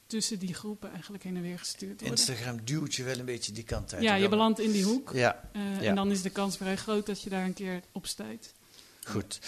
[0.06, 2.18] tussen die groepen eigenlijk heen en weer gestuurd worden.
[2.18, 4.02] Instagram duwt je wel een beetje die kant uit.
[4.02, 5.12] Ja, je belandt in die hoek.
[5.12, 5.50] Ja.
[5.56, 5.88] Uh, ja.
[5.88, 8.54] En dan is de kans vrij groot dat je daar een keer op stijgt.
[9.10, 9.40] Goed.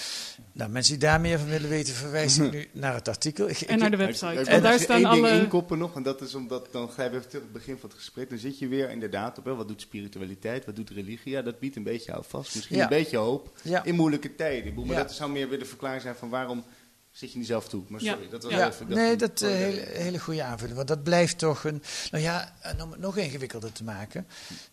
[0.52, 3.48] Nou, mensen die daar meer van willen weten, verwijs ik nu naar het artikel.
[3.48, 4.40] Ik, en naar de website.
[4.40, 5.30] Ik, en daar staan alle...
[5.30, 7.98] inkoppen nog, en dat is omdat, dan ga je even terug het begin van het
[7.98, 11.32] gesprek, dan zit je weer inderdaad op, hè, wat doet spiritualiteit, wat doet religie?
[11.32, 12.82] Ja, dat biedt een beetje houvast, misschien ja.
[12.82, 13.84] een beetje hoop ja.
[13.84, 14.86] in moeilijke tijden.
[14.86, 16.64] Maar dat zou meer weer de verklaring zijn van waarom
[17.10, 17.82] zit je niet zelf toe.
[17.88, 18.30] Maar sorry, ja.
[18.30, 18.68] dat was ja.
[18.68, 18.88] even...
[18.88, 20.76] Dat nee, dat is uh, hele, hele goede aanvulling.
[20.76, 21.82] Want dat blijft toch een...
[22.10, 24.26] Nou ja, om het nog ingewikkelder te maken.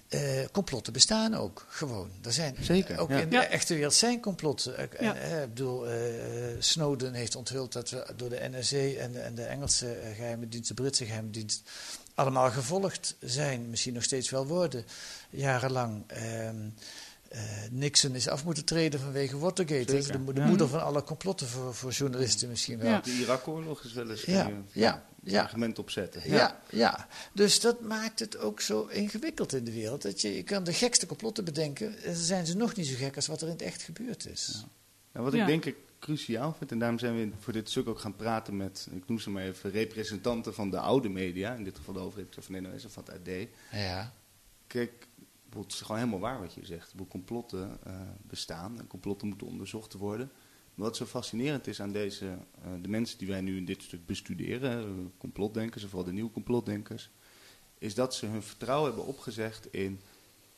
[0.10, 0.22] Uh,
[0.52, 2.12] complotten bestaan ook, gewoon.
[2.24, 3.18] Er zijn, Zeker, ook ja.
[3.18, 4.90] in de echte wereld zijn complotten.
[5.02, 5.86] Uh, ik bedoel,
[6.60, 10.68] Snowden heeft onthuld dat we door de NSA en de, en de Engelse geheime dienst,
[10.68, 11.70] de Britse geheime dienst,
[12.14, 13.70] allemaal gevolgd zijn.
[13.70, 14.86] Misschien nog steeds wel worden,
[15.30, 16.04] jarenlang.
[16.08, 16.70] Ehm,
[17.34, 17.40] uh,
[17.72, 19.86] Nixon is af moeten treden vanwege Watergate.
[19.86, 22.92] De, de, de, moeder van alle complotten voor, voor journalisten misschien wel.
[22.92, 23.00] Ja.
[23.00, 24.46] De Irak-oorlog is wel eens ja.
[24.46, 25.06] een ja.
[25.24, 25.42] ja.
[25.42, 26.22] argument opzetten.
[26.26, 26.36] Ja.
[26.36, 26.60] ja.
[26.70, 30.02] Ja, dus dat maakt het ook zo ingewikkeld in de wereld.
[30.02, 31.98] Dat je, je kan de gekste complotten bedenken.
[32.04, 34.28] En dan zijn ze nog niet zo gek als wat er in het echt gebeurd
[34.28, 34.66] is.
[35.14, 35.22] Ja.
[35.22, 38.16] wat ik denk ik cruciaal vind, en daarom zijn we voor dit stuk ook gaan
[38.16, 41.54] praten met, ik noem ze maar even, representanten van de oude media.
[41.54, 43.48] In dit geval de overheid van NOS of van het AD.
[43.72, 44.14] Ja.
[44.68, 45.07] Kijk,
[45.64, 46.98] het is gewoon helemaal waar wat je zegt.
[46.98, 50.32] De complotten uh, bestaan en complotten moeten onderzocht worden.
[50.74, 54.06] Wat zo fascinerend is aan deze, uh, de mensen die wij nu in dit stuk
[54.06, 57.10] bestuderen, uh, complotdenkers, vooral de nieuwe complotdenkers,
[57.78, 60.00] is dat ze hun vertrouwen hebben opgezegd in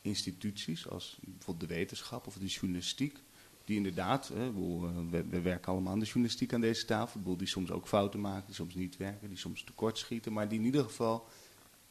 [0.02, 3.18] instituties als bijvoorbeeld de wetenschap of de journalistiek.
[3.64, 7.88] Die inderdaad, we, we, werken allemaal aan de journalistiek aan deze tafel, die soms ook
[7.88, 11.28] fouten maken, die soms niet werken, die soms tekortschieten, maar die in ieder geval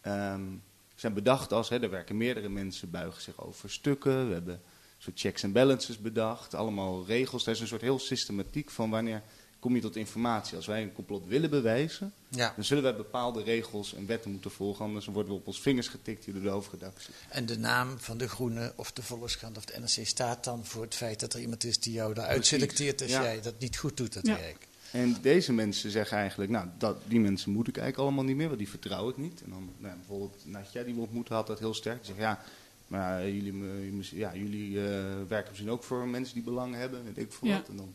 [0.06, 0.62] um,
[1.00, 4.28] zijn bedacht als, hè, er werken meerdere mensen, buigen zich over stukken.
[4.28, 4.62] We hebben een
[4.98, 7.46] soort checks en balances bedacht, allemaal regels.
[7.46, 9.22] Er is een soort heel systematiek van wanneer
[9.60, 10.56] kom je tot informatie.
[10.56, 12.54] Als wij een complot willen bewijzen, ja.
[12.56, 14.86] dan zullen wij bepaalde regels en wetten moeten volgen.
[14.86, 17.14] Anders worden we op ons vingers getikt hier door de hoofdredactie.
[17.30, 20.82] En de naam van de Groene of de Volkskrant of de NRC staat dan voor
[20.82, 23.22] het feit dat er iemand is die jou daaruit selecteert als ja.
[23.22, 24.38] jij dat niet goed doet, dat ja.
[24.38, 24.68] werk.
[24.92, 28.48] En deze mensen zeggen eigenlijk, nou, dat, die mensen moet ik eigenlijk allemaal niet meer,
[28.48, 29.42] want die vertrouw ik niet.
[29.44, 31.98] En dan nou, bijvoorbeeld Natja, die we ontmoeten, had dat heel sterk.
[31.98, 32.44] Die zegt, ja,
[32.88, 33.54] maar jullie,
[34.02, 34.84] ja, jullie uh,
[35.28, 37.56] werken misschien ook voor mensen die belangen hebben, weet ik veel ja.
[37.56, 37.68] wat.
[37.68, 37.94] En dan,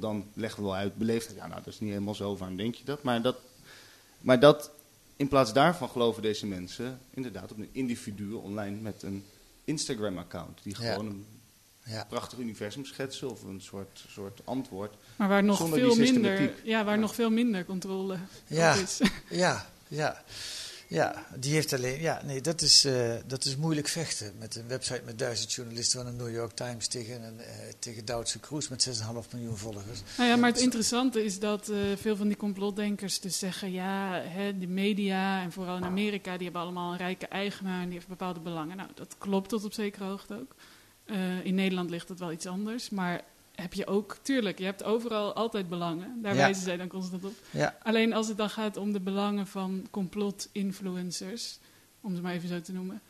[0.00, 2.74] dan leggen we wel uit, beleefd, ja, nou, dat is niet helemaal zo, waarom denk
[2.74, 3.02] je dat?
[3.02, 3.36] Maar dat,
[4.20, 4.70] maar dat,
[5.16, 9.24] in plaats daarvan geloven deze mensen inderdaad op een individu online met een
[9.64, 11.26] Instagram-account, die gewoon een
[11.84, 12.04] ja.
[12.04, 14.94] prachtig universum schetsen of een soort, soort antwoord.
[15.16, 18.16] Maar waar nog veel minder, ja, waar nog veel minder controle
[18.46, 18.74] ja.
[18.74, 19.00] is.
[19.28, 20.22] Ja, ja.
[20.92, 22.00] Ja, die heeft alleen.
[22.00, 24.32] Ja, nee, dat is, uh, dat is moeilijk vechten.
[24.38, 27.46] Met een website met duizend journalisten van de New York Times tegen, een, uh,
[27.78, 28.88] tegen Duitse Kroes met
[29.24, 30.02] 6,5 miljoen volgers.
[30.16, 34.22] Nou ja, maar het interessante is dat uh, veel van die complotdenkers dus zeggen: ja,
[34.24, 37.94] hè, de media en vooral in Amerika, die hebben allemaal een rijke eigenaar en die
[37.94, 38.76] heeft bepaalde belangen.
[38.76, 40.54] Nou, dat klopt tot op zekere hoogte ook.
[41.06, 43.22] Uh, in Nederland ligt het wel iets anders, maar
[43.54, 46.22] heb je ook, tuurlijk, je hebt overal altijd belangen.
[46.22, 46.40] Daar ja.
[46.40, 47.34] wijzen zij dan constant op.
[47.50, 47.76] Ja.
[47.82, 51.58] Alleen als het dan gaat om de belangen van complot-influencers,
[52.00, 53.00] om ze maar even zo te noemen,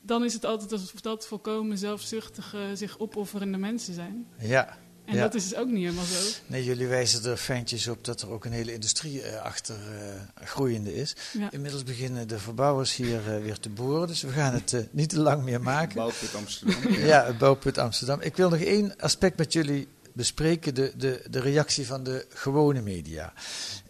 [0.00, 4.26] dan is het altijd alsof dat volkomen zelfzuchtige, zich opofferende mensen zijn.
[4.38, 4.78] Ja.
[5.10, 5.22] En Ja.
[5.22, 6.18] dat is dus ook niet helemaal zo.
[6.46, 10.44] Nee, jullie wijzen er fijntjes op dat er ook een hele industrie eh, achter eh,
[10.46, 11.16] groeiende is.
[11.32, 11.50] Ja.
[11.52, 15.20] Inmiddels beginnen de verbouwers hier eh, weer te boren, dus we gaan het niet te
[15.20, 15.94] lang meer maken.
[15.94, 16.92] Bouwput Amsterdam.
[16.92, 18.20] Ja, het bouwput Amsterdam.
[18.20, 22.80] Ik wil nog één aspect met jullie bespreken, de, de, de reactie van de gewone
[22.82, 23.32] media.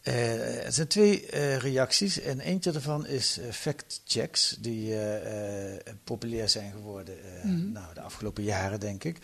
[0.03, 5.81] Eh, er zijn twee eh, reacties en eentje daarvan is eh, fact-checks, die eh, eh,
[6.05, 7.73] populair zijn geworden eh, Mhm.
[7.73, 9.19] nou, de afgelopen jaren, denk ik.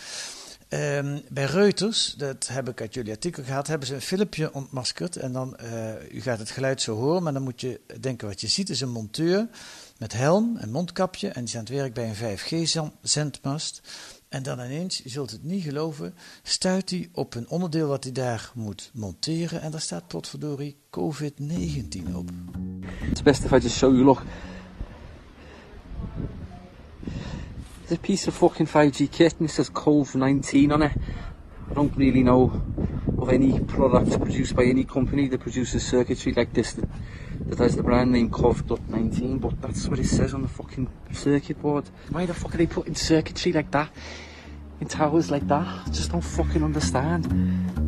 [0.69, 5.17] Ehm, bij Reuters, dat heb ik uit jullie artikel gehad, hebben ze een filmpje ontmaskerd.
[5.17, 8.41] En dan, eh, u gaat het geluid zo horen, maar dan moet je denken wat
[8.41, 9.49] je ziet is een monteur
[9.99, 11.29] met helm en mondkapje.
[11.29, 13.81] En die is aan het werk bij een 5G-zendmast.
[14.29, 18.13] En dan ineens, je zult het niet geloven, stuit hij op een onderdeel wat hij
[18.13, 19.61] daar moet monteren.
[19.61, 22.31] En daar staat potverdorie COVID-19 op.
[23.11, 24.23] It's best if I just show you, look.
[27.87, 30.93] There's a piece of fucking 5G kit and it says COVID-19 on it.
[31.71, 32.61] I don't really know
[33.17, 36.89] of any product produced by any company that produces circuitry like this that,
[37.47, 41.63] that has the brand name COVID-19, but that's what it says on the fucking circuit
[41.63, 41.89] board.
[42.11, 43.93] Why the fuck are they putting circuitry like that
[44.81, 45.87] in towers like that?
[45.87, 47.86] I just don't fucking understand.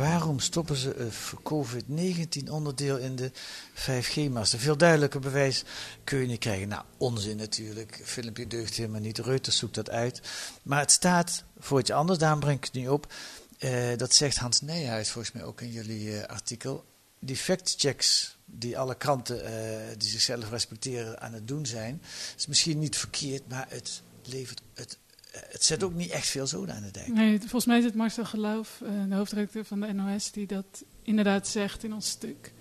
[0.00, 3.30] Waarom stoppen ze een COVID-19 onderdeel in de
[3.74, 4.52] 5G-mast?
[4.52, 5.64] Een veel duidelijker bewijs
[6.04, 6.68] kun je niet krijgen.
[6.68, 8.00] Nou, onzin natuurlijk.
[8.04, 9.18] Filmpje deugt helemaal niet.
[9.18, 10.20] Reuters zoekt dat uit.
[10.62, 13.12] Maar het staat voor iets anders, daarom breng ik het nu op.
[13.58, 16.84] Eh, dat zegt Hans Nijhuis volgens mij ook in jullie eh, artikel.
[17.18, 22.02] Die fact-checks die alle kranten eh, die zichzelf respecteren aan het doen zijn,
[22.36, 24.98] is misschien niet verkeerd, maar het levert het.
[25.32, 27.08] Eh, Het zet ook niet echt veel zoden aan de dijk.
[27.08, 30.84] Nee, volgens mij is het Marcel Geloof, eh, de hoofdredacteur van de NOS, die dat
[31.02, 32.52] inderdaad zegt in ons stuk.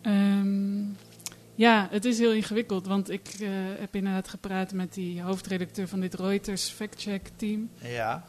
[0.00, 0.82] Ehm,
[1.54, 6.00] ja, het is heel ingewikkeld, want ik eh, heb inderdaad gepraat met die hoofdredacteur van
[6.00, 7.70] dit Reuters fact-check team.
[7.82, 8.24] Ja.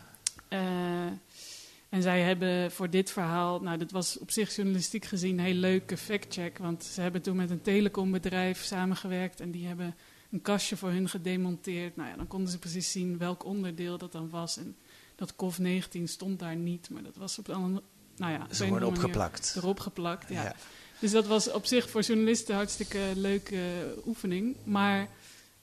[1.89, 5.53] En zij hebben voor dit verhaal, nou dat was op zich journalistiek gezien een heel
[5.53, 6.57] leuke fact-check.
[6.57, 9.95] Want ze hebben toen met een telecombedrijf samengewerkt en die hebben
[10.31, 11.95] een kastje voor hun gedemonteerd.
[11.95, 14.57] Nou ja, dan konden ze precies zien welk onderdeel dat dan was.
[14.57, 14.75] En
[15.15, 17.81] dat COV-19 stond daar niet, maar dat was op een,
[18.17, 19.53] nou ja, Ze worden opgeplakt.
[19.57, 20.43] Erop geplakt, ja.
[20.43, 20.55] Ja.
[20.99, 23.59] Dus dat was op zich voor journalisten een hartstikke leuke
[24.05, 24.55] oefening.
[24.63, 25.07] Maar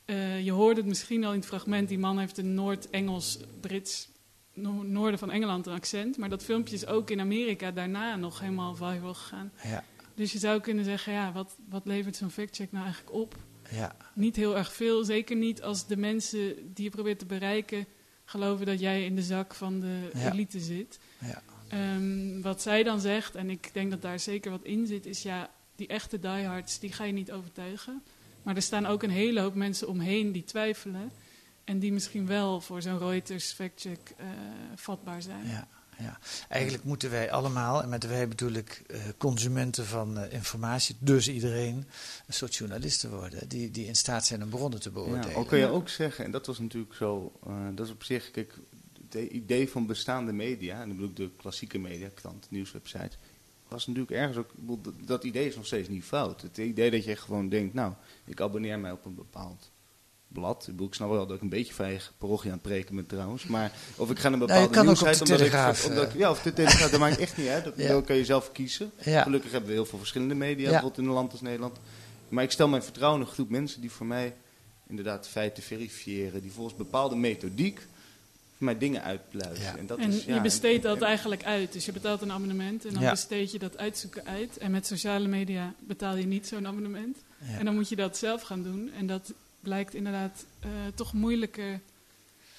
[0.05, 1.88] eh, je hoorde het misschien al in het fragment.
[1.88, 4.09] Die man heeft een Noord-Engels-Brits,
[4.55, 6.16] no- noorden van Engeland een accent.
[6.16, 9.52] Maar dat filmpje is ook in Amerika daarna nog helemaal viral gegaan.
[9.62, 9.85] Ja.
[10.14, 13.37] Dus je zou kunnen zeggen, ja, wat, wat levert zo'n factcheck nou eigenlijk op?
[13.70, 13.96] Ja.
[14.14, 15.05] Niet heel erg veel.
[15.05, 17.87] Zeker niet als de mensen die je probeert te bereiken...
[18.24, 20.33] geloven dat jij in de zak van de Ja.
[20.33, 20.98] elite zit.
[21.20, 21.42] Ja.
[21.68, 25.22] Ehm, wat zij dan zegt, en ik denk dat daar zeker wat in zit, is
[25.22, 28.02] ja, die echte diehards, die ga je niet overtuigen.
[28.42, 31.11] Maar er staan ook een hele hoop mensen omheen die twijfelen.
[31.64, 34.26] En die misschien wel voor zo'n Reuters factcheck eh
[34.74, 35.46] vatbaar zijn.
[35.46, 36.18] Ja, ja.
[36.48, 41.28] Eigenlijk moeten wij allemaal, en met wij bedoel ik eh, consumenten van eh, informatie, dus
[41.28, 41.87] iedereen,
[42.26, 43.48] een soort journalisten worden.
[43.48, 45.28] Die, die in staat zijn om bronnen te beoordelen.
[45.28, 48.02] Ja, al kun je ook zeggen, en dat was natuurlijk zo, eh, dat is op
[48.02, 48.54] zich, kijk,
[49.09, 53.18] het idee van bestaande media, en dan bedoel ik de klassieke media, krant, nieuwswebsites,
[53.68, 54.50] was natuurlijk ergens ook,
[55.06, 56.42] dat idee is nog steeds niet fout.
[56.42, 57.92] Het idee dat je gewoon denkt, nou,
[58.24, 59.70] ik abonneer mij op een bepaald
[60.40, 60.61] blad.
[60.61, 63.07] Ik, bedoel, ik snap wel dat ik een beetje eigen parochie aan het preken ben
[63.07, 65.46] trouwens, maar of ik ga naar een Nou, bepaalde kan ook op nieuwsite, de omdat
[65.46, 66.18] ik- Telegraaf, omdat ik, eh.
[66.18, 67.64] ja, of de Telegraaf, dat maakt echt niet uit.
[67.64, 68.01] Dat, Ja.
[68.01, 68.90] Kan je zelf kiezen.
[69.05, 69.22] Ja.
[69.22, 70.70] Gelukkig hebben we heel veel verschillende media, Ja.
[70.70, 71.77] bijvoorbeeld in een land als Nederland.
[72.29, 74.35] Maar ik stel mijn vertrouwen in een groep mensen die voor mij
[74.88, 77.79] inderdaad feiten verifiëren, die volgens bepaalde methodiek
[78.57, 79.79] voor mij dingen uitpluizen.
[79.79, 81.72] En, dat en is, ja, je besteedt en- dat eigenlijk uit.
[81.72, 83.11] Dus je betaalt een abonnement en dan Ja.
[83.11, 84.57] besteed je dat uitzoeken uit.
[84.59, 87.16] En met sociale media betaal je niet zo'n abonnement.
[87.51, 87.59] Ja.
[87.59, 88.90] En dan moet je dat zelf gaan doen.
[88.99, 89.33] En dat
[89.66, 91.81] blijkt inderdaad eh, toch moeilijker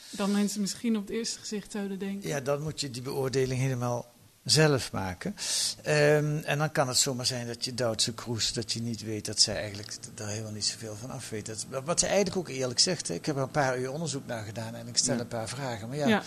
[0.10, 2.30] dan mensen misschien op het eerste gezicht zouden denken.
[2.30, 4.14] Ja, dan moet je die beoordeling helemaal
[4.52, 5.36] zelf maken.
[5.84, 9.26] Ehm, en dan kan het zomaar zijn dat je Duitse kroes, dat je niet weet
[9.26, 11.46] dat zij eigenlijk daar helemaal niet zoveel van af weet.
[11.46, 13.08] Dat, wat ze eigenlijk ook eerlijk zegt.
[13.08, 13.14] Hè.
[13.14, 15.20] Ik heb er een paar uur onderzoek naar gedaan en ik stel Ja.
[15.22, 15.88] een paar vragen.
[15.88, 16.24] Maar ja, Ja.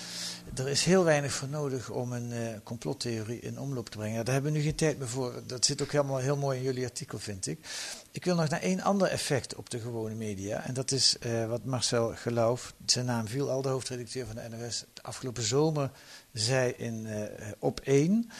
[0.55, 4.25] er is heel weinig voor nodig om een eh, complottheorie in omloop te brengen.
[4.25, 5.43] Daar hebben we nu geen tijd meer voor.
[5.47, 7.59] Dat zit ook helemaal heel mooi in jullie artikel, vind ik.
[8.11, 10.65] Ik wil nog naar één ander effect op de gewone media.
[10.67, 14.57] En dat is eh, wat Marcel Geloof, zijn naam viel al, de hoofdredacteur van de
[14.57, 15.91] NOS, afgelopen zomer
[16.33, 17.23] zei in eh,
[17.59, 18.31] op 1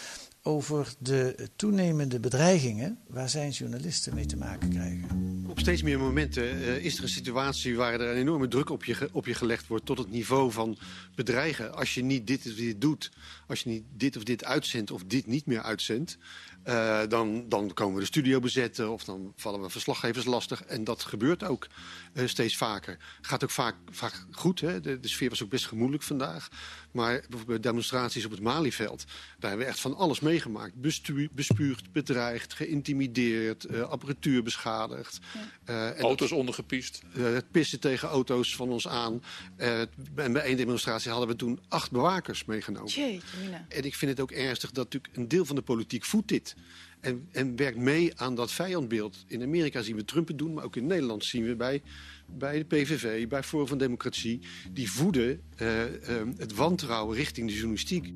[0.43, 5.45] over de toenemende bedreigingen waar zijn journalisten mee te maken krijgen.
[5.49, 8.85] Op steeds meer momenten eh, is er een situatie waar er een enorme druk op
[8.85, 10.79] je, op je gelegd wordt tot het niveau van
[11.15, 11.75] bedreigen.
[11.75, 13.11] Als je niet dit of dit doet,
[13.47, 16.19] als je niet dit of dit uitzendt of dit niet meer uitzendt,
[16.63, 20.65] Eh, dan, dan komen we de studio bezetten of dan vallen we verslaggevers lastig.
[20.65, 21.67] En dat gebeurt ook
[22.13, 22.99] eh, steeds vaker.
[23.21, 24.61] Gaat ook vaak, vaak goed.
[24.61, 24.81] Hè?
[24.81, 26.49] De, de sfeer was ook best gemoedelijk vandaag.
[26.91, 29.05] Maar bijvoorbeeld bij demonstraties op het Malieveld...
[29.39, 30.75] daar hebben we echt van alles meegemaakt.
[30.75, 35.19] Bestu bespuugd, bedreigd, geïntimideerd, eh, apparatuur beschadigd.
[35.65, 37.03] en auto's ondergepiest.
[37.13, 39.23] het pissen tegen auto's van ons aan.
[39.57, 42.91] en bij één demonstratie hadden we toen acht bewakers meegenomen.
[42.91, 43.27] Jeetje,
[43.69, 46.50] en ik vind het ook ernstig dat natuurlijk een deel van de politiek voedt dit.
[47.01, 49.25] En, en werkt mee aan dat vijandbeeld.
[49.27, 51.83] In Amerika zien we Trump het doen, maar ook in Nederland zien we bij,
[52.27, 54.41] bij de PVV, bij Forum van Democratie,
[54.73, 55.91] die voeden uh, uh,
[56.37, 58.13] het wantrouwen richting de journalistiek.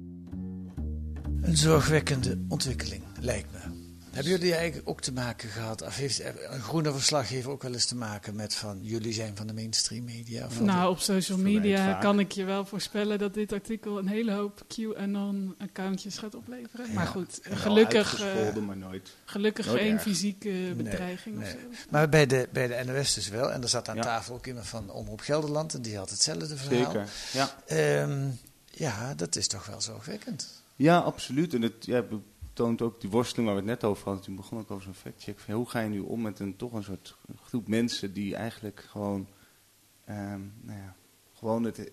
[1.40, 3.84] Een zorgwekkende ontwikkeling, lijkt me.
[4.14, 7.87] Hebben jullie eigenlijk ook te maken gehad, of heeft een groene verslaggever ook wel eens
[7.87, 10.48] te maken met van jullie zijn van de mainstream media?
[10.61, 14.62] nou, op social media kan ik je wel voorspellen dat dit artikel een hele hoop
[14.68, 16.92] QAnon-accountjes gaat opleveren.
[16.92, 21.64] Maar goed, gelukkig, uh, maar nooit, gelukkig geen fysieke bedreiging nee, nee.
[21.90, 24.66] Maar bij de, bij de NOS dus wel, en er zat aan tafel ook iemand
[24.66, 26.92] van Omroep Gelderland en die had hetzelfde verhaal.
[26.92, 28.03] Zeker, ja.
[28.03, 28.38] Um,
[28.70, 30.62] ja, dat is toch wel zorgwekkend.
[30.77, 31.55] Ja, absoluut.
[31.55, 32.05] En het, ja,
[32.55, 34.25] toont ook die worsteling waar we het net over hadden.
[34.25, 35.40] Toen begon ik over zo'n factcheck.
[35.47, 39.29] Hoe ga je nu om met een toch een soort groep mensen die eigenlijk gewoon,
[40.09, 40.97] um, nou ja,
[41.35, 41.93] gewoon het,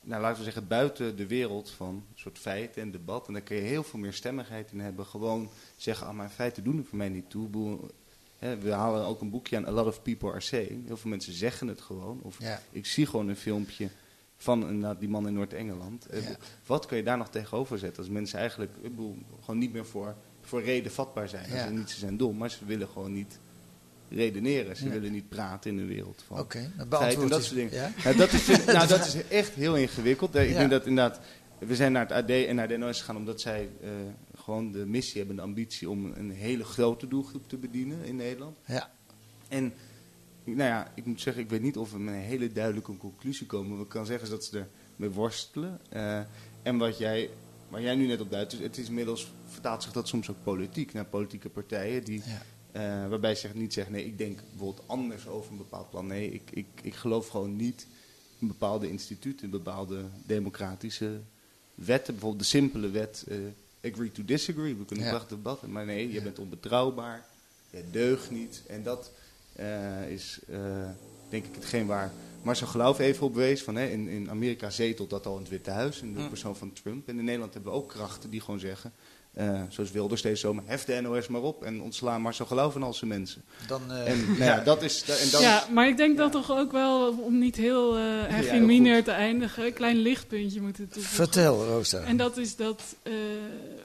[0.00, 3.26] nou laten we zeggen, buiten de wereld van soort feiten en debat.
[3.26, 5.06] En daar kun je heel veel meer stemmigheid in hebben.
[5.06, 7.78] Gewoon zeggen, ah, maar feiten doen er voor mij niet toe.
[8.38, 10.86] we halen ook een boekje aan A Lot of People Are Saying.
[10.86, 12.20] Heel veel mensen zeggen het gewoon.
[12.22, 12.38] Of
[12.70, 13.90] ik zie gewoon een filmpje
[14.42, 16.06] van die man in Noord-Engeland.
[16.06, 16.22] Eh,
[16.66, 19.86] wat kun je daar nog tegenover zetten als mensen eigenlijk ik bedoel, gewoon niet meer
[19.86, 21.50] voor, voor reden vatbaar zijn?
[21.50, 21.66] Ja.
[21.66, 23.38] Ze, niet, ze zijn dom, maar ze willen gewoon niet
[24.08, 24.76] redeneren.
[24.76, 27.72] Ze willen niet praten in de wereld van Oké, okay, en dat soort dingen.
[27.72, 28.12] Ja?
[28.12, 30.34] dat, is, nou, dat is echt heel ingewikkeld.
[30.34, 31.20] Ik denk dat inderdaad,
[31.58, 33.90] we zijn naar het AD en naar de NOS gegaan omdat zij uh,
[34.34, 38.58] gewoon de missie hebben, de ambitie om een hele grote doelgroep te bedienen in Nederland.
[38.66, 38.90] Ja.
[39.48, 39.72] En
[40.56, 43.46] nou ja, ik moet zeggen, ik weet niet of we met een hele duidelijke conclusie
[43.46, 43.76] komen.
[43.76, 45.80] Wat ik kan zeggen is dat ze ermee worstelen.
[45.92, 46.20] Uh,
[46.62, 47.30] en wat jij,
[47.68, 50.92] waar jij nu net op duidt, het is inmiddels vertaalt zich dat soms ook politiek
[50.92, 52.22] naar politieke partijen die.
[52.72, 56.06] Uh, waarbij ze niet zeggen, nee, ik denk bijvoorbeeld anders over een bepaald plan.
[56.06, 57.86] Nee, ik, ik, ik geloof gewoon niet
[58.38, 61.20] in bepaalde instituten, in bepaalde democratische
[61.74, 62.12] wetten.
[62.14, 63.36] Bijvoorbeeld de simpele wet, uh,
[63.92, 64.76] agree to disagree.
[64.76, 65.10] We kunnen ja.
[65.10, 67.26] prachtig debatten, maar nee, je bent onbetrouwbaar,
[67.70, 68.62] je deugt niet.
[68.66, 69.12] En dat,
[70.08, 70.58] is uh,
[71.28, 73.62] denk ik hetgeen waar Marcel Geloof even op wees.
[73.62, 76.56] Van, hè, in, in Amerika zetelt dat al in het Witte Huis, in de persoon
[76.56, 77.08] van Trump.
[77.08, 78.92] En in Nederland hebben we ook krachten die gewoon zeggen...
[79.38, 82.82] Uh, zoals Wilders deze zomer, hef de NOS maar op en ontslaan Marcel Geloof en
[82.82, 83.42] al zijn mensen.
[83.66, 85.02] Dan, uh, en nou ja, dat is...
[85.02, 89.10] En dan ja, maar ik denk dat toch ook wel, om niet heel uh, te
[89.10, 91.24] eindigen, een klein lichtpuntje moeten toevoegen.
[91.24, 92.02] Vertel, Rosa.
[92.02, 92.82] En dat is dat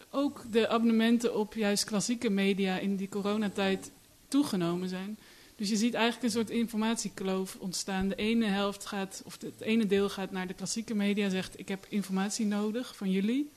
[0.10, 3.92] ook de abonnementen op juist klassieke media in die coronatijd
[4.28, 5.18] toegenomen zijn.
[5.56, 8.08] Dus je ziet eigenlijk een soort informatiekloof ontstaan.
[8.08, 11.68] De ene helft gaat, of het ene deel gaat naar de klassieke media, zegt ik
[11.68, 13.52] heb informatie nodig van jullie.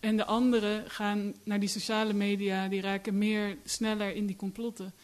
[0.00, 4.94] En de andere gaan naar die sociale media, die raken meer sneller in die complotten.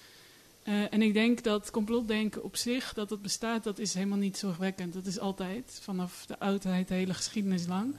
[0.65, 4.39] Uh, en ik denk dat complotdenken op zich, dat het bestaat, dat is helemaal niet
[4.39, 4.93] zorgwekkend.
[4.93, 7.95] Dat is altijd, vanaf de oudheid, de hele geschiedenis lang.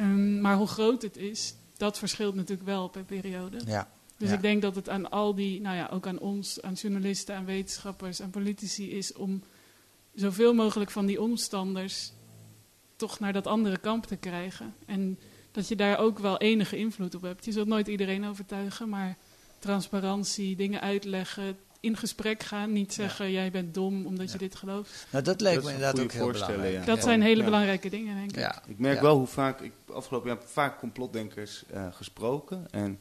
[0.00, 3.60] Um, maar hoe groot het is, dat verschilt natuurlijk wel per periode.
[3.66, 3.90] Ja.
[4.16, 7.36] Dus ik denk dat het aan al die, nou ja, ook aan ons, aan journalisten,
[7.36, 9.42] aan wetenschappers, aan politici is om
[10.14, 12.12] zoveel mogelijk van die omstanders
[12.96, 14.74] toch naar dat andere kamp te krijgen.
[14.86, 15.18] En
[15.52, 17.44] dat je daar ook wel enige invloed op hebt.
[17.44, 19.16] Je zult nooit iedereen overtuigen, maar
[19.58, 22.72] transparantie, dingen uitleggen, in gesprek gaan.
[22.72, 25.06] Niet zeggen, jij bent dom omdat je dit gelooft.
[25.10, 26.74] Nou, dat lijkt me inderdaad ook heel belangrijk.
[26.74, 26.84] Ja.
[26.84, 28.60] Dat zijn hele belangrijke dingen, denk ik.
[28.66, 32.66] Ik merk wel hoe vaak, ik afgelopen jaar vaak complotdenkers uh, gesproken.
[32.70, 32.98] En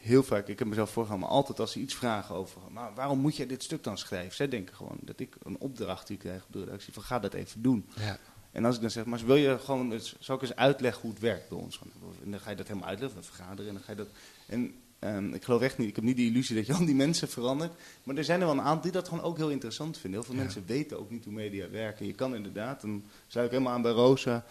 [0.00, 3.36] heel vaak, ik heb mezelf voorgenomen, altijd als ze iets vragen over, maar waarom moet
[3.36, 4.34] jij dit stuk dan schrijven?
[4.34, 7.34] Zij denken gewoon dat ik een opdracht die krijg op de redactie van ga dat
[7.34, 7.86] even doen.
[7.96, 8.18] Ja.
[8.52, 11.10] En als ik dan zeg, maar wil je gewoon, eens, zal ik eens uitleggen hoe
[11.10, 11.80] het werkt bij ons?
[12.24, 14.08] En dan ga je dat helemaal uitleggen, we vergaderen en dan ga je dat...
[14.46, 16.94] En um, ik geloof echt niet, ik heb niet de illusie dat je al die
[16.94, 17.72] mensen verandert.
[18.02, 20.20] Maar er zijn er wel een aantal die dat gewoon ook heel interessant vinden.
[20.20, 22.06] Heel veel mensen weten ook niet hoe media werken.
[22.06, 24.44] Je kan inderdaad, dan sluit ik helemaal aan bij Rosa,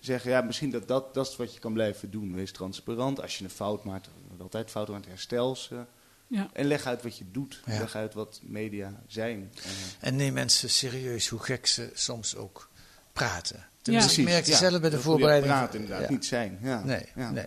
[0.00, 2.34] zeggen, ja, misschien dat, dat dat is wat je kan blijven doen.
[2.34, 3.22] Wees transparant.
[3.22, 4.08] Als je een fout maakt,
[4.40, 5.84] altijd fouten aan het herstel ze.
[6.26, 6.48] Ja.
[6.52, 7.60] En leg uit wat je doet.
[7.64, 9.52] Leg uit wat media zijn.
[10.00, 12.68] En neem mensen serieus, hoe gek ze soms ook
[13.12, 13.66] praten.
[13.82, 14.26] Tenminste, ja.
[14.26, 15.52] ik merk je zelf bij de voorbereiding.
[15.52, 16.58] praten inderdaad, niet zijn.
[16.62, 16.84] Ja.
[16.84, 17.46] Nee, nee.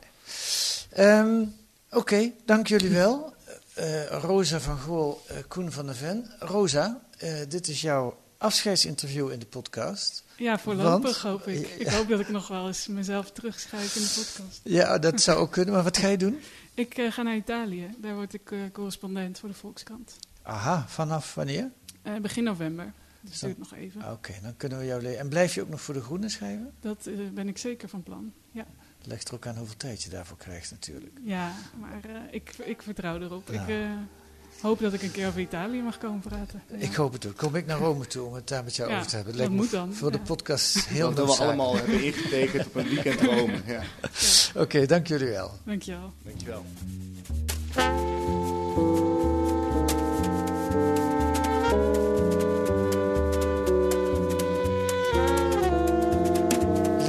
[0.97, 1.55] Um,
[1.89, 3.33] Oké, okay, dank jullie wel.
[3.79, 6.31] Uh, Rosa van Gool, uh, Koen van der Ven.
[6.39, 10.23] Rosa, uh, dit is jouw afscheidsinterview in de podcast.
[10.37, 11.67] Ja, voorlopig hoop ik.
[11.67, 14.61] Ik hoop dat ik nog wel eens mezelf terugschuif in de podcast.
[14.63, 15.73] Ja, dat zou ook kunnen.
[15.73, 16.39] Maar wat ga je doen?
[16.73, 17.89] Ik uh, ga naar Italië.
[17.97, 20.15] Daar word ik uh, correspondent voor de Volkskrant.
[20.41, 21.71] Aha, vanaf wanneer?
[22.03, 22.93] Uh, begin november.
[23.21, 24.01] Dus duurt nog even.
[24.01, 25.19] Oké, okay, dan kunnen we jou leren.
[25.19, 26.73] En blijf je ook nog voor de Groene schrijven?
[26.79, 28.65] Dat ben ik zeker van plan, ja.
[29.03, 31.17] Ligt er ook aan hoeveel tijd je daarvoor krijgt natuurlijk.
[31.23, 31.99] Ja, maar
[32.31, 33.49] ik, ik vertrouw erop.
[33.49, 33.61] Ik
[34.61, 36.63] hoop dat ik een keer over Italië mag komen praten.
[36.67, 36.77] Ja.
[36.77, 37.37] Ik hoop het ook.
[37.37, 39.37] Kom ik naar Rome toe om het daar met jou ja, over te hebben.
[39.37, 39.93] Dat moet dan.
[39.93, 43.61] Voor de podcast heel Dat we allemaal hebben ingetekend op een weekend Rome.
[43.65, 43.81] Ja.
[44.49, 45.51] Oké, okay, dank jullie wel.
[45.63, 46.13] Dank je wel.
[46.23, 46.63] Dank je wel.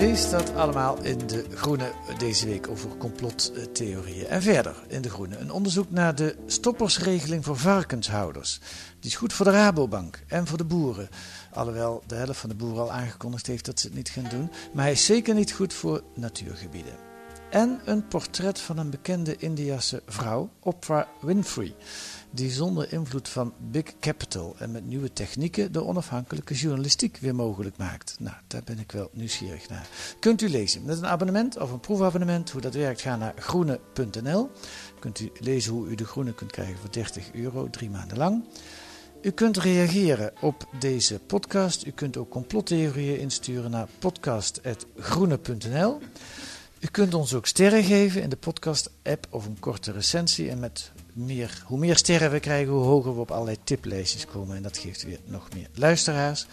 [0.06, 4.26] Lees dat allemaal in De Groene deze week over complottheorieën.
[4.26, 8.60] En verder in De Groene een onderzoek naar de stoppersregeling voor varkenshouders.
[9.00, 11.08] Die is goed voor de Rabobank en voor de boeren.
[11.52, 14.50] Alhoewel de helft van de boeren al aangekondigd heeft dat ze het niet gaan doen.
[14.72, 17.05] Maar hij is zeker niet goed voor natuurgebieden.
[17.56, 21.74] En een portret van een bekende Indiase vrouw, Oprah Winfrey
[22.30, 27.76] die zonder invloed van Big Capital en met nieuwe technieken de onafhankelijke journalistiek weer mogelijk
[27.76, 28.16] maakt.
[28.18, 29.88] Nou, daar ben ik wel nieuwsgierig naar.
[30.20, 32.50] Kunt u lezen met een abonnement of een proefabonnement.
[32.50, 34.50] Hoe dat werkt, ga naar groene.nl.
[34.98, 38.44] Kunt u lezen hoe u de groene kunt krijgen voor 30 euro, drie maanden lang.
[39.22, 41.86] U kunt reageren op deze podcast.
[41.86, 45.98] U kunt ook complottheorieën insturen naar podcast.groene.nl.
[46.80, 50.50] U kunt ons ook sterren geven in de podcast-app of een korte recensie.
[50.50, 54.56] En met meer, hoe meer sterren we krijgen, hoe hoger we op allerlei tiplijstjes komen.
[54.56, 56.46] En dat geeft weer nog meer luisteraars.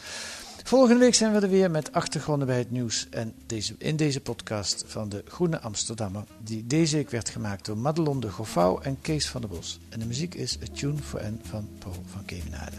[0.64, 3.08] Volgende week zijn we er weer met achtergronden bij het nieuws.
[3.10, 6.24] En deze, in deze podcast van de Groene Amsterdammer.
[6.44, 9.80] Die deze week werd gemaakt door Madelon de Goffouw en Kees van der Bos.
[9.90, 12.78] En de muziek is A Tune for N van Paul van Kemenade.